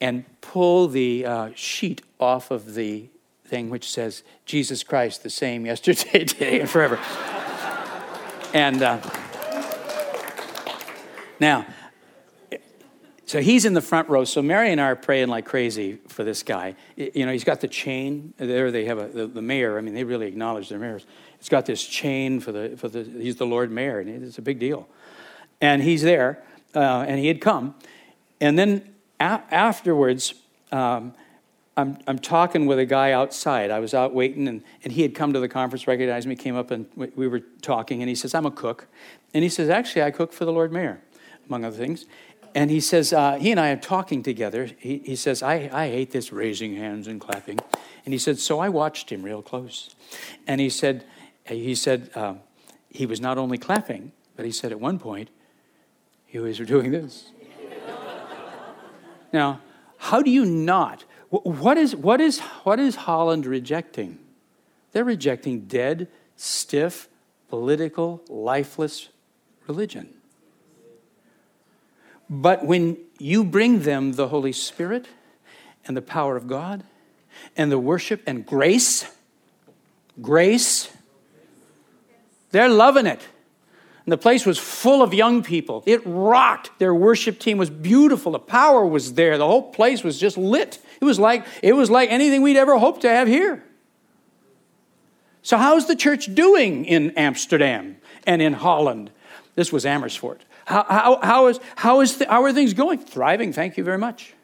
[0.00, 3.08] and pull the uh, sheet off of the
[3.44, 6.98] thing which says, Jesus Christ, the same yesterday, today, and forever.
[8.52, 9.00] and uh,
[11.40, 11.66] now,
[13.30, 14.24] So he's in the front row.
[14.24, 16.74] So Mary and I are praying like crazy for this guy.
[16.96, 18.34] You know, he's got the chain.
[18.38, 19.78] There they have a, the, the mayor.
[19.78, 21.06] I mean, they really acknowledge their mayors.
[21.38, 24.42] He's got this chain for the, for the he's the Lord Mayor, and it's a
[24.42, 24.88] big deal.
[25.60, 26.42] And he's there,
[26.74, 27.76] uh, and he had come.
[28.40, 30.34] And then a- afterwards,
[30.72, 31.14] um,
[31.76, 33.70] I'm, I'm talking with a guy outside.
[33.70, 36.56] I was out waiting, and, and he had come to the conference, recognized me, came
[36.56, 38.02] up, and we were talking.
[38.02, 38.88] And he says, I'm a cook.
[39.32, 41.00] And he says, Actually, I cook for the Lord Mayor,
[41.46, 42.06] among other things.
[42.54, 44.68] And he says, uh, He and I are talking together.
[44.78, 47.58] He, he says, I, I hate this raising hands and clapping.
[48.04, 49.94] And he said, So I watched him real close.
[50.46, 51.04] And he said,
[51.46, 52.34] he said, uh,
[52.88, 55.30] he was not only clapping, but he said at one point,
[56.26, 57.30] he was doing this.
[59.32, 59.60] now,
[59.98, 64.18] how do you not what is, what, is, what is Holland rejecting?
[64.92, 67.08] They're rejecting dead, stiff,
[67.48, 69.10] political, lifeless
[69.68, 70.12] religion.
[72.30, 75.08] But when you bring them the Holy Spirit
[75.84, 76.84] and the power of God
[77.56, 79.04] and the worship and grace,
[80.22, 80.88] grace,
[82.52, 83.20] they're loving it.
[84.06, 85.82] And the place was full of young people.
[85.86, 86.70] It rocked.
[86.78, 88.32] Their worship team was beautiful.
[88.32, 89.36] The power was there.
[89.36, 90.78] The whole place was just lit.
[91.00, 93.64] It was like, it was like anything we'd ever hoped to have here.
[95.42, 99.10] So, how's the church doing in Amsterdam and in Holland?
[99.54, 100.42] This was Amersfoort.
[100.70, 103.00] How, how, how, is, how, is how are things going?
[103.00, 104.34] Thriving, thank you very much.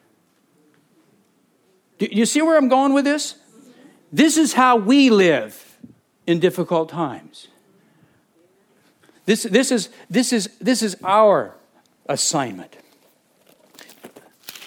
[1.99, 3.37] Do you see where I'm going with this?
[4.12, 5.79] This is how we live
[6.27, 7.47] in difficult times.
[9.27, 11.55] This, this, is, this, is, this is our
[12.07, 12.77] assignment.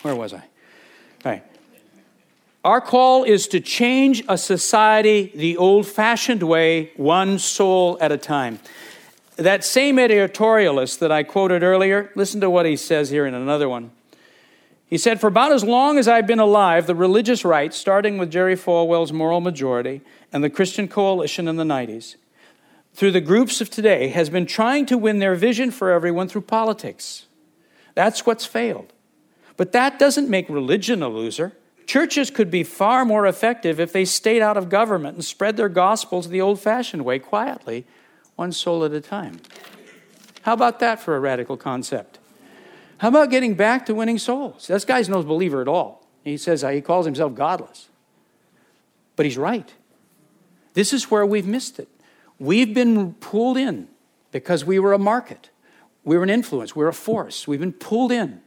[0.01, 0.43] Where was I?
[1.25, 1.43] Right.
[2.63, 8.17] Our call is to change a society the old fashioned way, one soul at a
[8.17, 8.59] time.
[9.39, 13.69] That same editorialist that I quoted earlier, listen to what he says here in another
[13.69, 13.91] one.
[14.85, 18.31] He said, For about as long as I've been alive, the religious right, starting with
[18.31, 20.01] Jerry Falwell's Moral Majority
[20.33, 22.15] and the Christian Coalition in the 90s,
[22.93, 26.41] through the groups of today, has been trying to win their vision for everyone through
[26.41, 27.27] politics.
[27.95, 28.91] That's what's failed.
[29.55, 31.53] But that doesn't make religion a loser.
[31.85, 35.69] Churches could be far more effective if they stayed out of government and spread their
[35.69, 37.85] gospels the old fashioned way, quietly,
[38.39, 39.41] one soul at a time.
[40.43, 42.19] How about that for a radical concept?
[42.99, 44.67] How about getting back to winning souls?
[44.67, 46.07] This guy's no believer at all.
[46.23, 47.89] He says uh, he calls himself godless.
[49.17, 49.73] But he's right.
[50.73, 51.89] This is where we've missed it.
[52.39, 53.89] We've been pulled in
[54.31, 55.49] because we were a market.
[56.05, 56.73] We were an influence.
[56.73, 57.45] We we're a force.
[57.45, 58.39] We've been pulled in.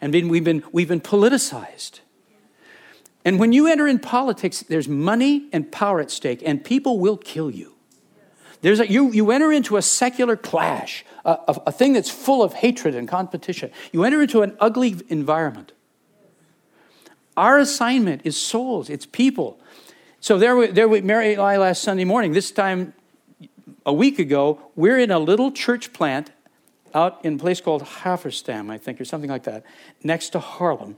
[0.00, 1.98] And been, we've, been, we've been politicized.
[3.24, 7.16] And when you enter in politics, there's money and power at stake, and people will
[7.16, 7.75] kill you.
[8.62, 12.42] There's a, you, you enter into a secular clash, a, a, a thing that's full
[12.42, 13.70] of hatred and competition.
[13.92, 15.72] You enter into an ugly environment.
[17.36, 19.60] Our assignment is souls, it's people.
[20.20, 22.94] So there we, there we, Mary and I last Sunday morning, this time
[23.84, 26.30] a week ago, we're in a little church plant
[26.94, 29.64] out in a place called Haverstam, I think, or something like that,
[30.02, 30.96] next to Haarlem.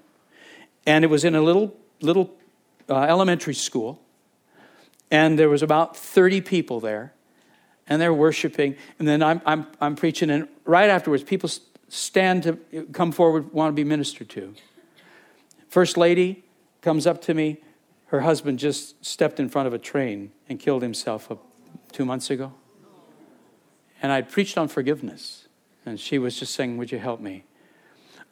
[0.87, 2.35] And it was in a little little
[2.89, 4.01] uh, elementary school,
[5.11, 7.13] and there was about 30 people there,
[7.89, 8.76] and they're worshiping.
[8.99, 11.51] And then I'm, I'm, I'm preaching, and right afterwards, people
[11.89, 14.55] stand to come forward, want to be ministered to.
[15.68, 16.45] First lady
[16.82, 17.59] comes up to me.
[18.07, 21.30] Her husband just stepped in front of a train and killed himself
[21.93, 22.53] two months ago.
[24.03, 25.47] And I preached on forgiveness.
[25.84, 27.45] And she was just saying, Would you help me?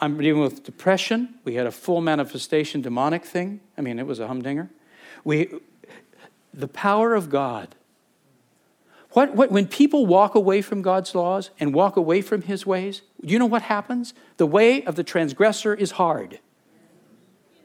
[0.01, 1.37] I'm dealing with depression.
[1.45, 3.61] We had a full manifestation demonic thing.
[3.79, 4.71] I mean, it was a humdinger.
[5.25, 5.49] We,
[6.53, 7.75] the power of God.
[9.17, 13.01] What, what, when people walk away from God's laws and walk away from his ways,
[13.23, 14.13] you know what happens?
[14.37, 16.39] The way of the transgressor is hard.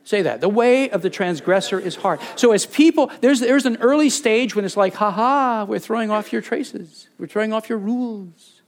[0.06, 0.39] Say that.
[0.39, 2.22] The way of the transgressor is hard.
[2.38, 6.10] So, as people, there's, there's an early stage when it's like, ha ha, we're throwing
[6.10, 8.62] off your traces, we're throwing off your rules.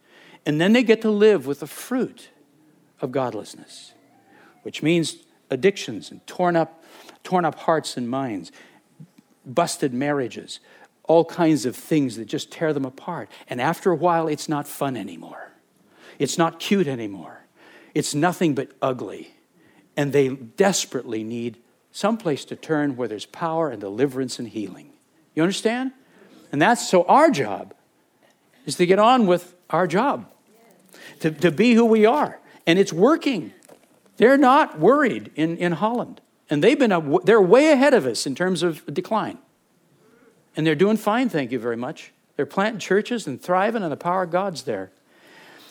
[0.46, 2.32] And then they get to live with the fruit
[3.00, 3.94] of godlessness,
[4.64, 6.84] which means addictions and torn up,
[7.24, 8.52] torn up hearts and minds,
[9.46, 10.60] busted marriages,
[11.06, 13.30] all kinds of things that just tear them apart.
[13.49, 15.51] And after a while, it's not fun anymore.
[16.20, 17.45] It's not cute anymore.
[17.93, 19.34] It's nothing but ugly.
[19.97, 21.58] And they desperately need
[21.91, 24.93] some place to turn where there's power and deliverance and healing.
[25.36, 25.91] You understand?
[26.51, 27.74] And that's so our job
[28.66, 30.26] is to get on with our job,
[31.20, 33.54] to, to be who we are and it's working.
[34.18, 36.22] They're not worried in, in Holland.
[36.49, 39.38] And they've been, a, they're way ahead of us in terms of decline.
[40.56, 42.12] And they're doing fine, thank you very much.
[42.36, 44.91] They're planting churches and thriving, and the power of God's there.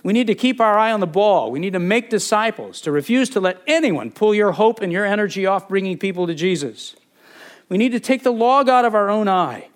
[0.02, 1.50] We need to keep our eye on the ball.
[1.50, 5.04] We need to make disciples, to refuse to let anyone pull your hope and your
[5.04, 6.96] energy off bringing people to Jesus.
[7.68, 9.68] We need to take the log out of our own eye.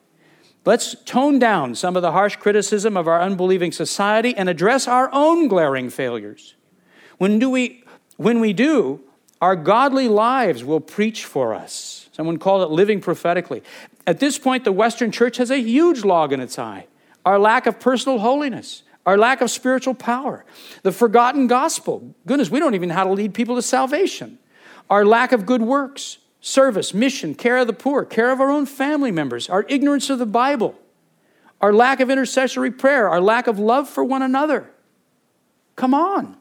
[0.65, 5.09] Let's tone down some of the harsh criticism of our unbelieving society and address our
[5.13, 6.57] own glaring failures.
[7.19, 7.85] When, do we,
[8.17, 9.01] when we do,
[9.41, 12.09] our godly lives will preach for us.
[12.13, 13.63] Someone called it living prophetically.
[14.07, 16.87] At this point, the Western church has a huge log in its eye
[17.25, 20.45] our lack of personal holiness, our lack of spiritual power,
[20.83, 22.15] the forgotten gospel.
[22.25, 24.39] Goodness, we don't even know how to lead people to salvation.
[24.89, 28.65] Our lack of good works, service, mission, care of the poor, care of our own
[28.65, 30.77] family members, our ignorance of the Bible,
[31.61, 34.71] our lack of intercessory prayer, our lack of love for one another.
[35.75, 36.37] Come on.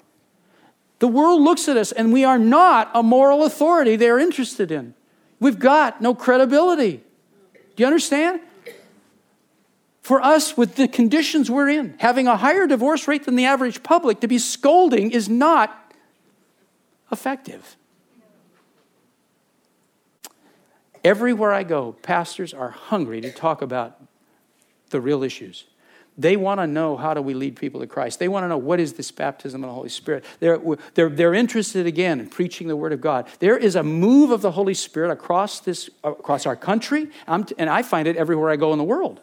[0.99, 4.93] The world looks at us and we are not a moral authority they're interested in.
[5.39, 7.03] We've got no credibility.
[7.75, 8.39] Do you understand?
[10.01, 13.81] For us, with the conditions we're in, having a higher divorce rate than the average
[13.81, 15.93] public, to be scolding is not
[17.11, 17.75] effective.
[21.03, 23.99] Everywhere I go, pastors are hungry to talk about
[24.89, 25.65] the real issues.
[26.17, 28.19] They want to know how do we lead people to Christ.
[28.19, 30.23] They want to know what is this baptism of the Holy Spirit.
[30.39, 30.59] They're,
[30.93, 33.27] they're, they're interested again in preaching the Word of God.
[33.39, 37.81] There is a move of the Holy Spirit across, this, across our country, and I
[37.81, 39.19] find it everywhere I go in the world.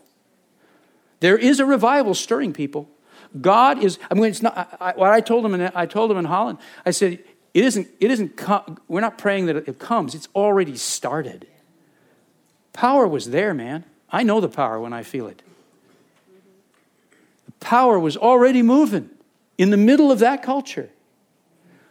[1.20, 2.90] There is a revival stirring people.
[3.40, 6.18] God is, I mean, it's not, I, what I told them, in, I told them
[6.18, 7.12] in Holland, I said,
[7.54, 8.38] it isn't, it isn't,
[8.88, 11.46] we're not praying that it comes, it's already started.
[12.74, 13.84] Power was there, man.
[14.10, 15.42] I know the power when I feel it
[17.62, 19.08] power was already moving
[19.56, 20.90] in the middle of that culture.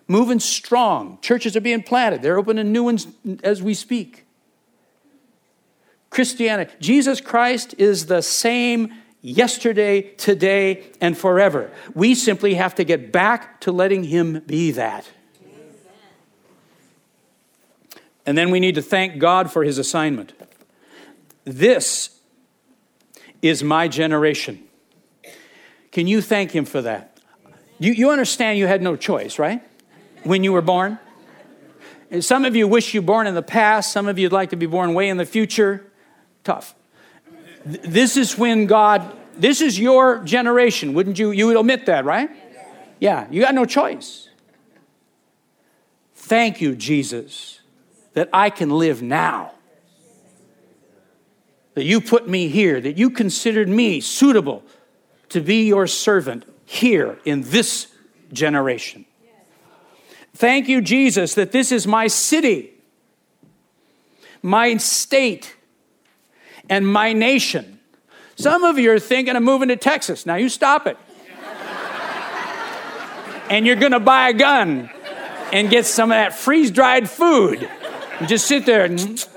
[0.07, 1.17] Moving strong.
[1.21, 2.21] Churches are being planted.
[2.21, 3.07] They're opening new ones
[3.43, 4.25] as we speak.
[6.09, 11.71] Christianity, Jesus Christ is the same yesterday, today, and forever.
[11.93, 15.09] We simply have to get back to letting Him be that.
[18.25, 20.33] And then we need to thank God for His assignment.
[21.45, 22.19] This
[23.41, 24.63] is my generation.
[25.91, 27.19] Can you thank Him for that?
[27.79, 29.61] You, you understand you had no choice, right?
[30.23, 30.99] When you were born?
[32.09, 34.51] And some of you wish you were born in the past, some of you'd like
[34.51, 35.85] to be born way in the future.
[36.43, 36.75] Tough.
[37.65, 40.93] This is when God, this is your generation.
[40.93, 42.29] Wouldn't you, you would admit that, right?
[42.99, 44.29] Yeah, you got no choice.
[46.15, 47.61] Thank you, Jesus,
[48.13, 49.53] that I can live now.
[51.73, 54.63] That you put me here, that you considered me suitable
[55.31, 57.87] to be your servant here in this
[58.31, 59.05] generation.
[60.33, 62.71] Thank you, Jesus, that this is my city,
[64.41, 65.55] my state,
[66.69, 67.79] and my nation.
[68.35, 70.25] Some of you are thinking of moving to Texas.
[70.25, 70.97] Now you stop it.
[73.49, 74.89] and you're going to buy a gun
[75.51, 77.69] and get some of that freeze dried food.
[78.19, 78.85] And just sit there.
[78.85, 79.27] And,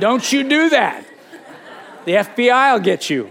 [0.00, 1.04] don't you do that.
[2.04, 3.30] The FBI will get you.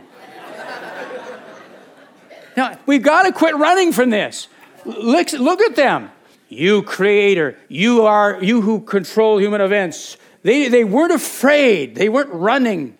[2.57, 4.47] Now, we've got to quit running from this.
[4.83, 6.09] Look, look at them.
[6.49, 10.17] You creator, you are you who control human events.
[10.41, 12.97] They, they weren't afraid, they weren't running.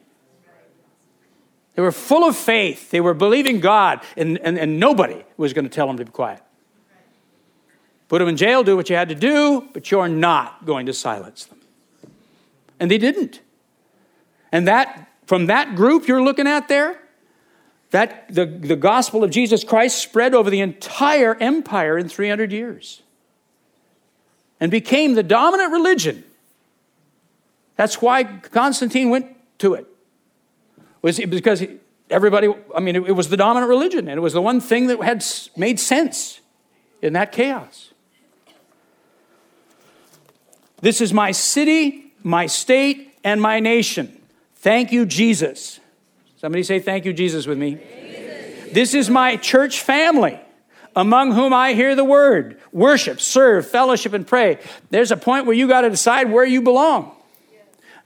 [1.74, 2.90] They were full of faith.
[2.90, 6.12] They were believing God, and, and, and nobody was going to tell them to be
[6.12, 6.42] quiet.
[8.08, 10.94] Put them in jail, do what you had to do, but you're not going to
[10.94, 11.60] silence them.
[12.80, 13.42] And they didn't.
[14.52, 17.00] And that, from that group you're looking at there,
[17.92, 23.02] that the, the gospel of Jesus Christ spread over the entire empire in 300 years
[24.60, 26.24] and became the dominant religion.
[27.76, 29.88] That's why Constantine went to it.
[31.02, 31.64] Was because
[32.10, 35.02] everybody, I mean, it was the dominant religion, and it was the one thing that
[35.02, 35.24] had
[35.56, 36.42] made sense
[37.02, 37.92] in that chaos.
[40.82, 44.22] This is my city, my state, and my nation.
[44.56, 45.80] Thank you, Jesus.
[46.48, 47.74] Somebody say, Thank you, Jesus, with me.
[48.72, 50.40] This is my church family
[50.96, 54.60] among whom I hear the word, worship, serve, fellowship, and pray.
[54.90, 57.12] There's a point where you got to decide where you belong.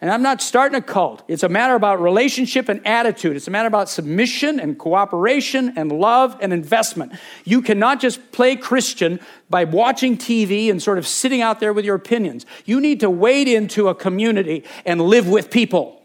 [0.01, 1.21] And I'm not starting a cult.
[1.27, 3.35] It's a matter about relationship and attitude.
[3.35, 7.13] It's a matter about submission and cooperation and love and investment.
[7.45, 9.19] You cannot just play Christian
[9.51, 12.47] by watching TV and sort of sitting out there with your opinions.
[12.65, 16.00] You need to wade into a community and live with people.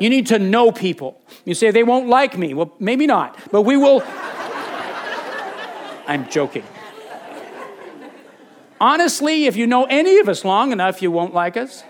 [0.00, 1.20] You need to know people.
[1.44, 2.54] You say, they won't like me.
[2.54, 4.02] Well, maybe not, but we will.
[6.06, 6.64] I'm joking.
[8.80, 11.82] Honestly, if you know any of us long enough, you won't like us.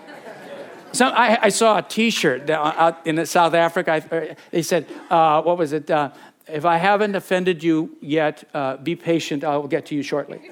[0.93, 4.01] So I, I saw a T-shirt out in South Africa.
[4.11, 5.91] I, they said, uh, "What was it?
[5.91, 6.11] Uh,
[6.47, 9.43] if I haven't offended you yet, uh, be patient.
[9.43, 10.49] I'll get to you shortly.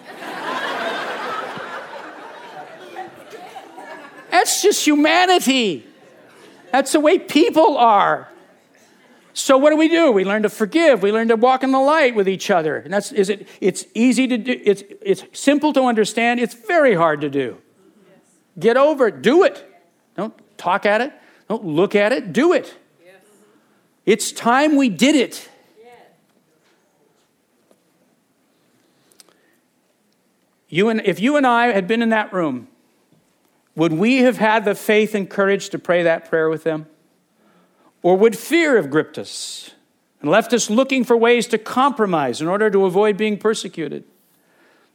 [4.30, 5.88] That's just humanity.
[6.72, 8.30] That's the way people are.
[9.34, 10.12] So what do we do?
[10.12, 11.02] We learn to forgive.
[11.02, 12.78] We learn to walk in the light with each other.
[12.78, 14.62] And that's is it it's easy to do.
[14.64, 16.40] It's it's simple to understand.
[16.40, 17.58] It's very hard to do.
[18.58, 19.22] Get over it.
[19.22, 19.66] Do it.
[20.16, 21.12] Don't talk at it.
[21.50, 22.32] Don't look at it.
[22.32, 22.74] Do it.
[24.06, 25.50] It's time we did it.
[30.70, 32.68] You and, if you and I had been in that room,
[33.76, 36.88] would we have had the faith and courage to pray that prayer with them?
[38.02, 39.72] Or would fear have gripped us
[40.22, 44.04] and left us looking for ways to compromise in order to avoid being persecuted?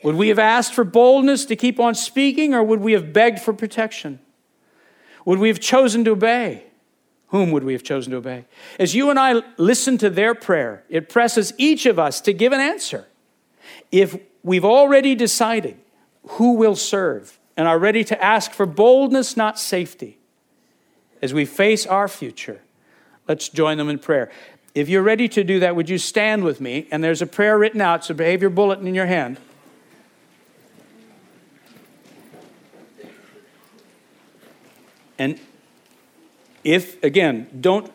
[0.05, 3.41] Would we have asked for boldness to keep on speaking, or would we have begged
[3.41, 4.21] for protection?
[5.25, 6.65] Would we have chosen to obey?
[7.31, 8.45] Whom would we have chosen to obey?
[8.79, 12.53] As you and I listen to their prayer, it presses each of us to give
[12.53, 13.07] an answer.
[13.93, 15.79] If we've already decided
[16.27, 20.17] who will serve and are ready to ask for boldness, not safety,
[21.21, 22.63] as we face our future,
[23.29, 24.29] Let's join them in prayer.
[24.75, 26.89] If you're ready to do that, would you stand with me?
[26.91, 29.39] And there's a prayer written out, so behave your bulletin in your hand.
[35.17, 35.39] And
[36.65, 37.93] if, again, don't,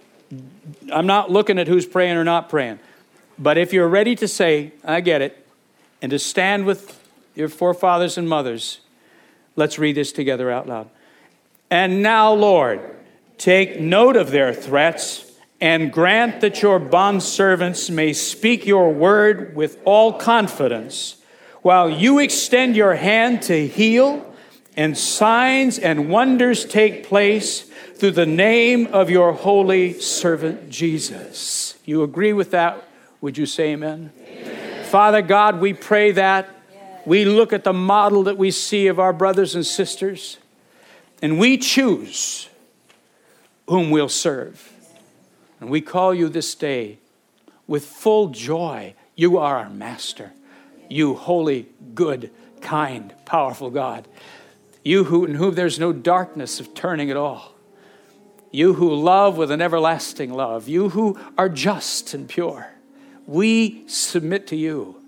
[0.94, 2.80] I'm not looking at who's praying or not praying,
[3.38, 5.46] but if you're ready to say, I get it,
[6.02, 7.04] and to stand with
[7.36, 8.80] your forefathers and mothers,
[9.56, 10.90] let's read this together out loud.
[11.70, 12.82] And now, Lord,
[13.38, 15.32] take note of their threats
[15.62, 21.18] and grant that your bondservants may speak your word with all confidence,
[21.62, 24.34] while you extend your hand to heal,
[24.78, 27.62] and signs and wonders take place
[27.96, 31.76] through the name of your holy servant Jesus.
[31.86, 32.84] You agree with that?
[33.22, 34.12] Would you say amen?
[34.28, 34.84] amen.
[34.86, 36.55] Father God, we pray that.
[37.06, 40.38] We look at the model that we see of our brothers and sisters,
[41.22, 42.50] and we choose
[43.68, 44.72] whom we'll serve.
[45.60, 47.00] And we call you this day
[47.68, 48.96] with full joy.
[49.16, 50.34] You are our master.
[50.90, 52.32] You holy, good,
[52.62, 54.08] kind, powerful God.
[54.84, 57.56] You who, in whom there's no darkness of turning at all.
[58.52, 60.68] You who love with an everlasting love.
[60.68, 62.72] You who are just and pure.
[63.26, 65.02] We submit to you.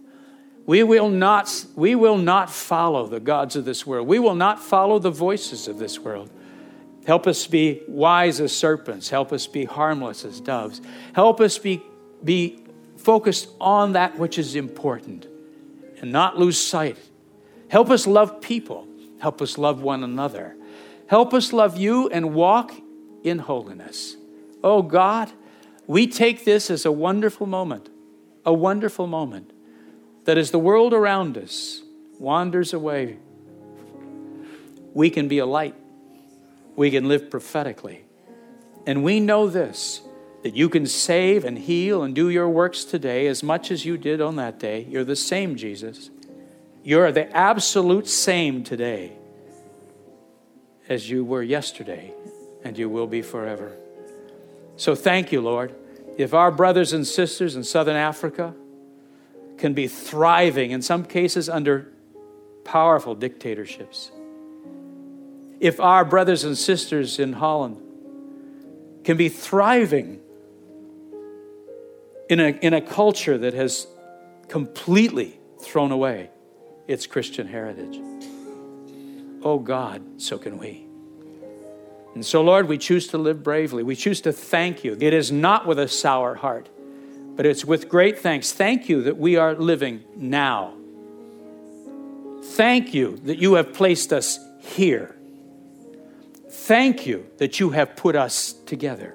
[0.67, 4.05] We will not, we will not follow the gods of this world.
[4.05, 6.29] We will not follow the voices of this world.
[7.05, 9.09] Help us be wise as serpents.
[9.09, 10.81] Help us be harmless as doves.
[11.13, 11.81] Help us be,
[12.21, 12.59] be
[12.97, 15.25] focused on that which is important
[16.01, 16.97] and not lose sight.
[17.69, 18.85] Help us love people.
[19.19, 20.57] Help us love one another.
[21.07, 22.73] Help us love you and walk
[23.23, 24.17] in holiness.
[24.61, 25.31] Oh God,
[25.87, 27.87] we take this as a wonderful moment,
[28.45, 29.53] a wonderful moment
[30.27, 31.81] that as the world around us
[32.19, 33.17] wanders away,
[34.93, 35.73] we can be a light
[36.75, 38.03] we can live prophetically.
[38.85, 40.01] And we know this
[40.43, 43.97] that you can save and heal and do your works today as much as you
[43.97, 44.85] did on that day.
[44.87, 46.09] You're the same, Jesus.
[46.83, 49.13] You're the absolute same today
[50.87, 52.13] as you were yesterday,
[52.63, 53.75] and you will be forever.
[54.75, 55.73] So thank you, Lord.
[56.17, 58.53] If our brothers and sisters in Southern Africa
[59.57, 61.91] can be thriving, in some cases under
[62.63, 64.11] powerful dictatorships,
[65.59, 67.77] if our brothers and sisters in Holland
[69.03, 70.19] can be thriving
[72.29, 73.87] in a, in a culture that has
[74.47, 76.29] completely thrown away
[76.87, 77.99] its Christian heritage.
[79.43, 80.85] Oh God, so can we.
[82.15, 83.83] And so, Lord, we choose to live bravely.
[83.83, 84.97] We choose to thank you.
[84.99, 86.67] It is not with a sour heart,
[87.37, 88.51] but it's with great thanks.
[88.51, 90.73] Thank you that we are living now.
[92.43, 95.15] Thank you that you have placed us here.
[96.49, 99.13] Thank you that you have put us together.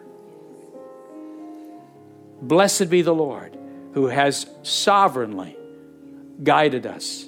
[2.40, 3.58] Blessed be the Lord
[3.94, 5.56] who has sovereignly
[6.44, 7.26] guided us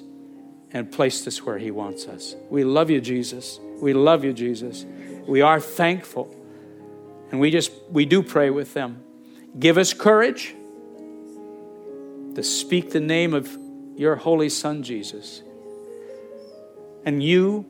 [0.71, 2.35] and placed us where He wants us.
[2.49, 3.59] We love you, Jesus.
[3.81, 4.85] We love you, Jesus.
[5.27, 6.33] We are thankful.
[7.31, 9.03] And we just, we do pray with them.
[9.59, 10.54] Give us courage
[12.35, 13.57] to speak the name of
[13.95, 15.41] your holy Son, Jesus.
[17.05, 17.61] And you,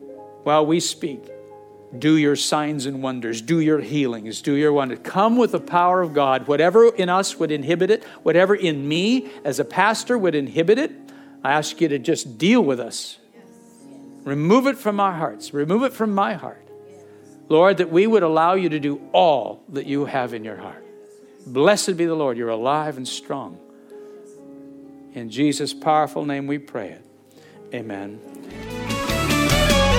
[0.42, 1.30] while we speak,
[1.96, 4.98] do your signs and wonders, do your healings, do your wonders.
[5.02, 6.48] Come with the power of God.
[6.48, 10.92] Whatever in us would inhibit it, whatever in me as a pastor would inhibit it,
[11.44, 13.18] I ask you to just deal with us.
[14.24, 16.66] Remove it from our hearts, remove it from my heart.
[17.48, 20.84] Lord, that we would allow you to do all that you have in your heart.
[21.46, 23.60] Blessed be the Lord, you're alive and strong.
[25.16, 27.02] In Jesus' powerful name we pray it.
[27.74, 28.20] Amen.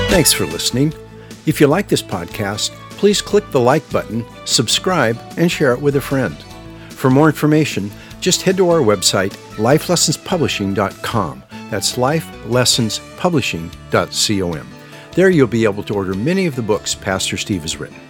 [0.10, 0.94] Thanks for listening.
[1.48, 5.96] If you like this podcast, please click the like button, subscribe, and share it with
[5.96, 6.38] a friend.
[6.90, 7.90] For more information,
[8.22, 11.44] just head to our website, lifelessonspublishing.com.
[11.72, 14.68] That's lifelessonspublishing.com.
[15.14, 18.07] There you'll be able to order many of the books Pastor Steve has written.